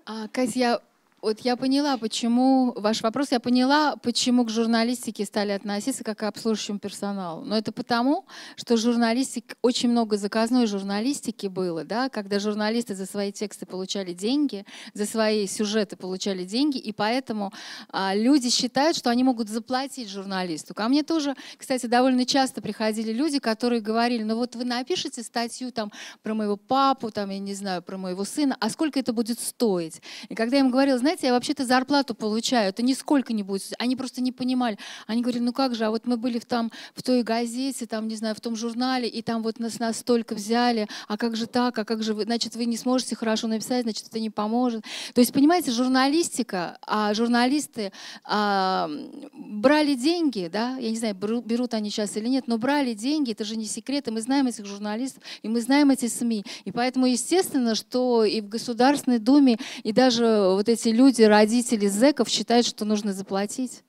[0.05, 0.81] А, Катя, я
[1.23, 6.23] Вот я поняла, почему, ваш вопрос, я поняла, почему к журналистике стали относиться как к
[6.23, 7.45] обслуживающему персоналу.
[7.45, 8.25] Но это потому,
[8.57, 14.65] что журналистик, очень много заказной журналистики было, да, когда журналисты за свои тексты получали деньги,
[14.93, 17.53] за свои сюжеты получали деньги, и поэтому
[17.87, 20.73] а, люди считают, что они могут заплатить журналисту.
[20.73, 25.71] Ко мне тоже, кстати, довольно часто приходили люди, которые говорили, ну вот вы напишите статью
[25.71, 25.89] там
[26.21, 30.01] про моего папу, там, я не знаю, про моего сына, а сколько это будет стоить?
[30.27, 33.73] И когда я им говорила, знаете, знаете, я вообще-то зарплату получаю, это нисколько не будет.
[33.77, 34.79] Они просто не понимали.
[35.05, 38.07] Они говорили, ну как же, а вот мы были в, там, в той газете, там,
[38.07, 41.45] не знаю, в том журнале, и там вот нас, нас столько взяли, а как же
[41.45, 44.83] так, а как же вы, значит, вы не сможете хорошо написать, значит, это не поможет.
[45.13, 47.91] То есть, понимаете, журналистика, а журналисты
[48.23, 48.89] а,
[49.33, 53.43] брали деньги, да, я не знаю, берут они сейчас или нет, но брали деньги, это
[53.43, 56.43] же не секрет, и мы знаем этих журналистов, и мы знаем эти СМИ.
[56.65, 61.87] И поэтому, естественно, что и в Государственной Думе, и даже вот эти люди, люди, родители
[61.87, 63.83] зэков считают, что нужно заплатить.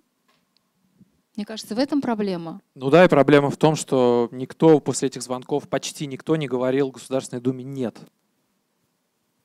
[1.37, 2.61] Мне кажется, в этом проблема.
[2.75, 6.91] Ну да, и проблема в том, что никто после этих звонков, почти никто не говорил
[6.91, 7.99] Государственной Думе «нет».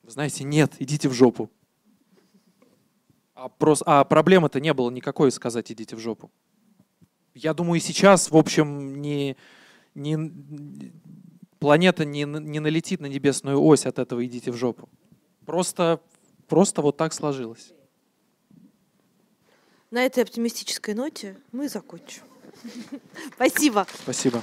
[0.02, 1.48] Вы знаете, нет, идите в жопу.
[3.34, 6.30] А, просто, а проблемы-то не было никакой сказать «идите в жопу».
[7.34, 9.36] Я думаю, и сейчас, в общем, не,
[9.94, 10.92] не,
[11.60, 14.88] планета не, не налетит на небесную ось от этого «идите в жопу».
[15.46, 16.00] Просто
[16.50, 17.72] Просто вот так сложилось.
[19.92, 22.22] На этой оптимистической ноте мы закончим.
[23.36, 23.86] Спасибо.
[24.02, 24.42] Спасибо.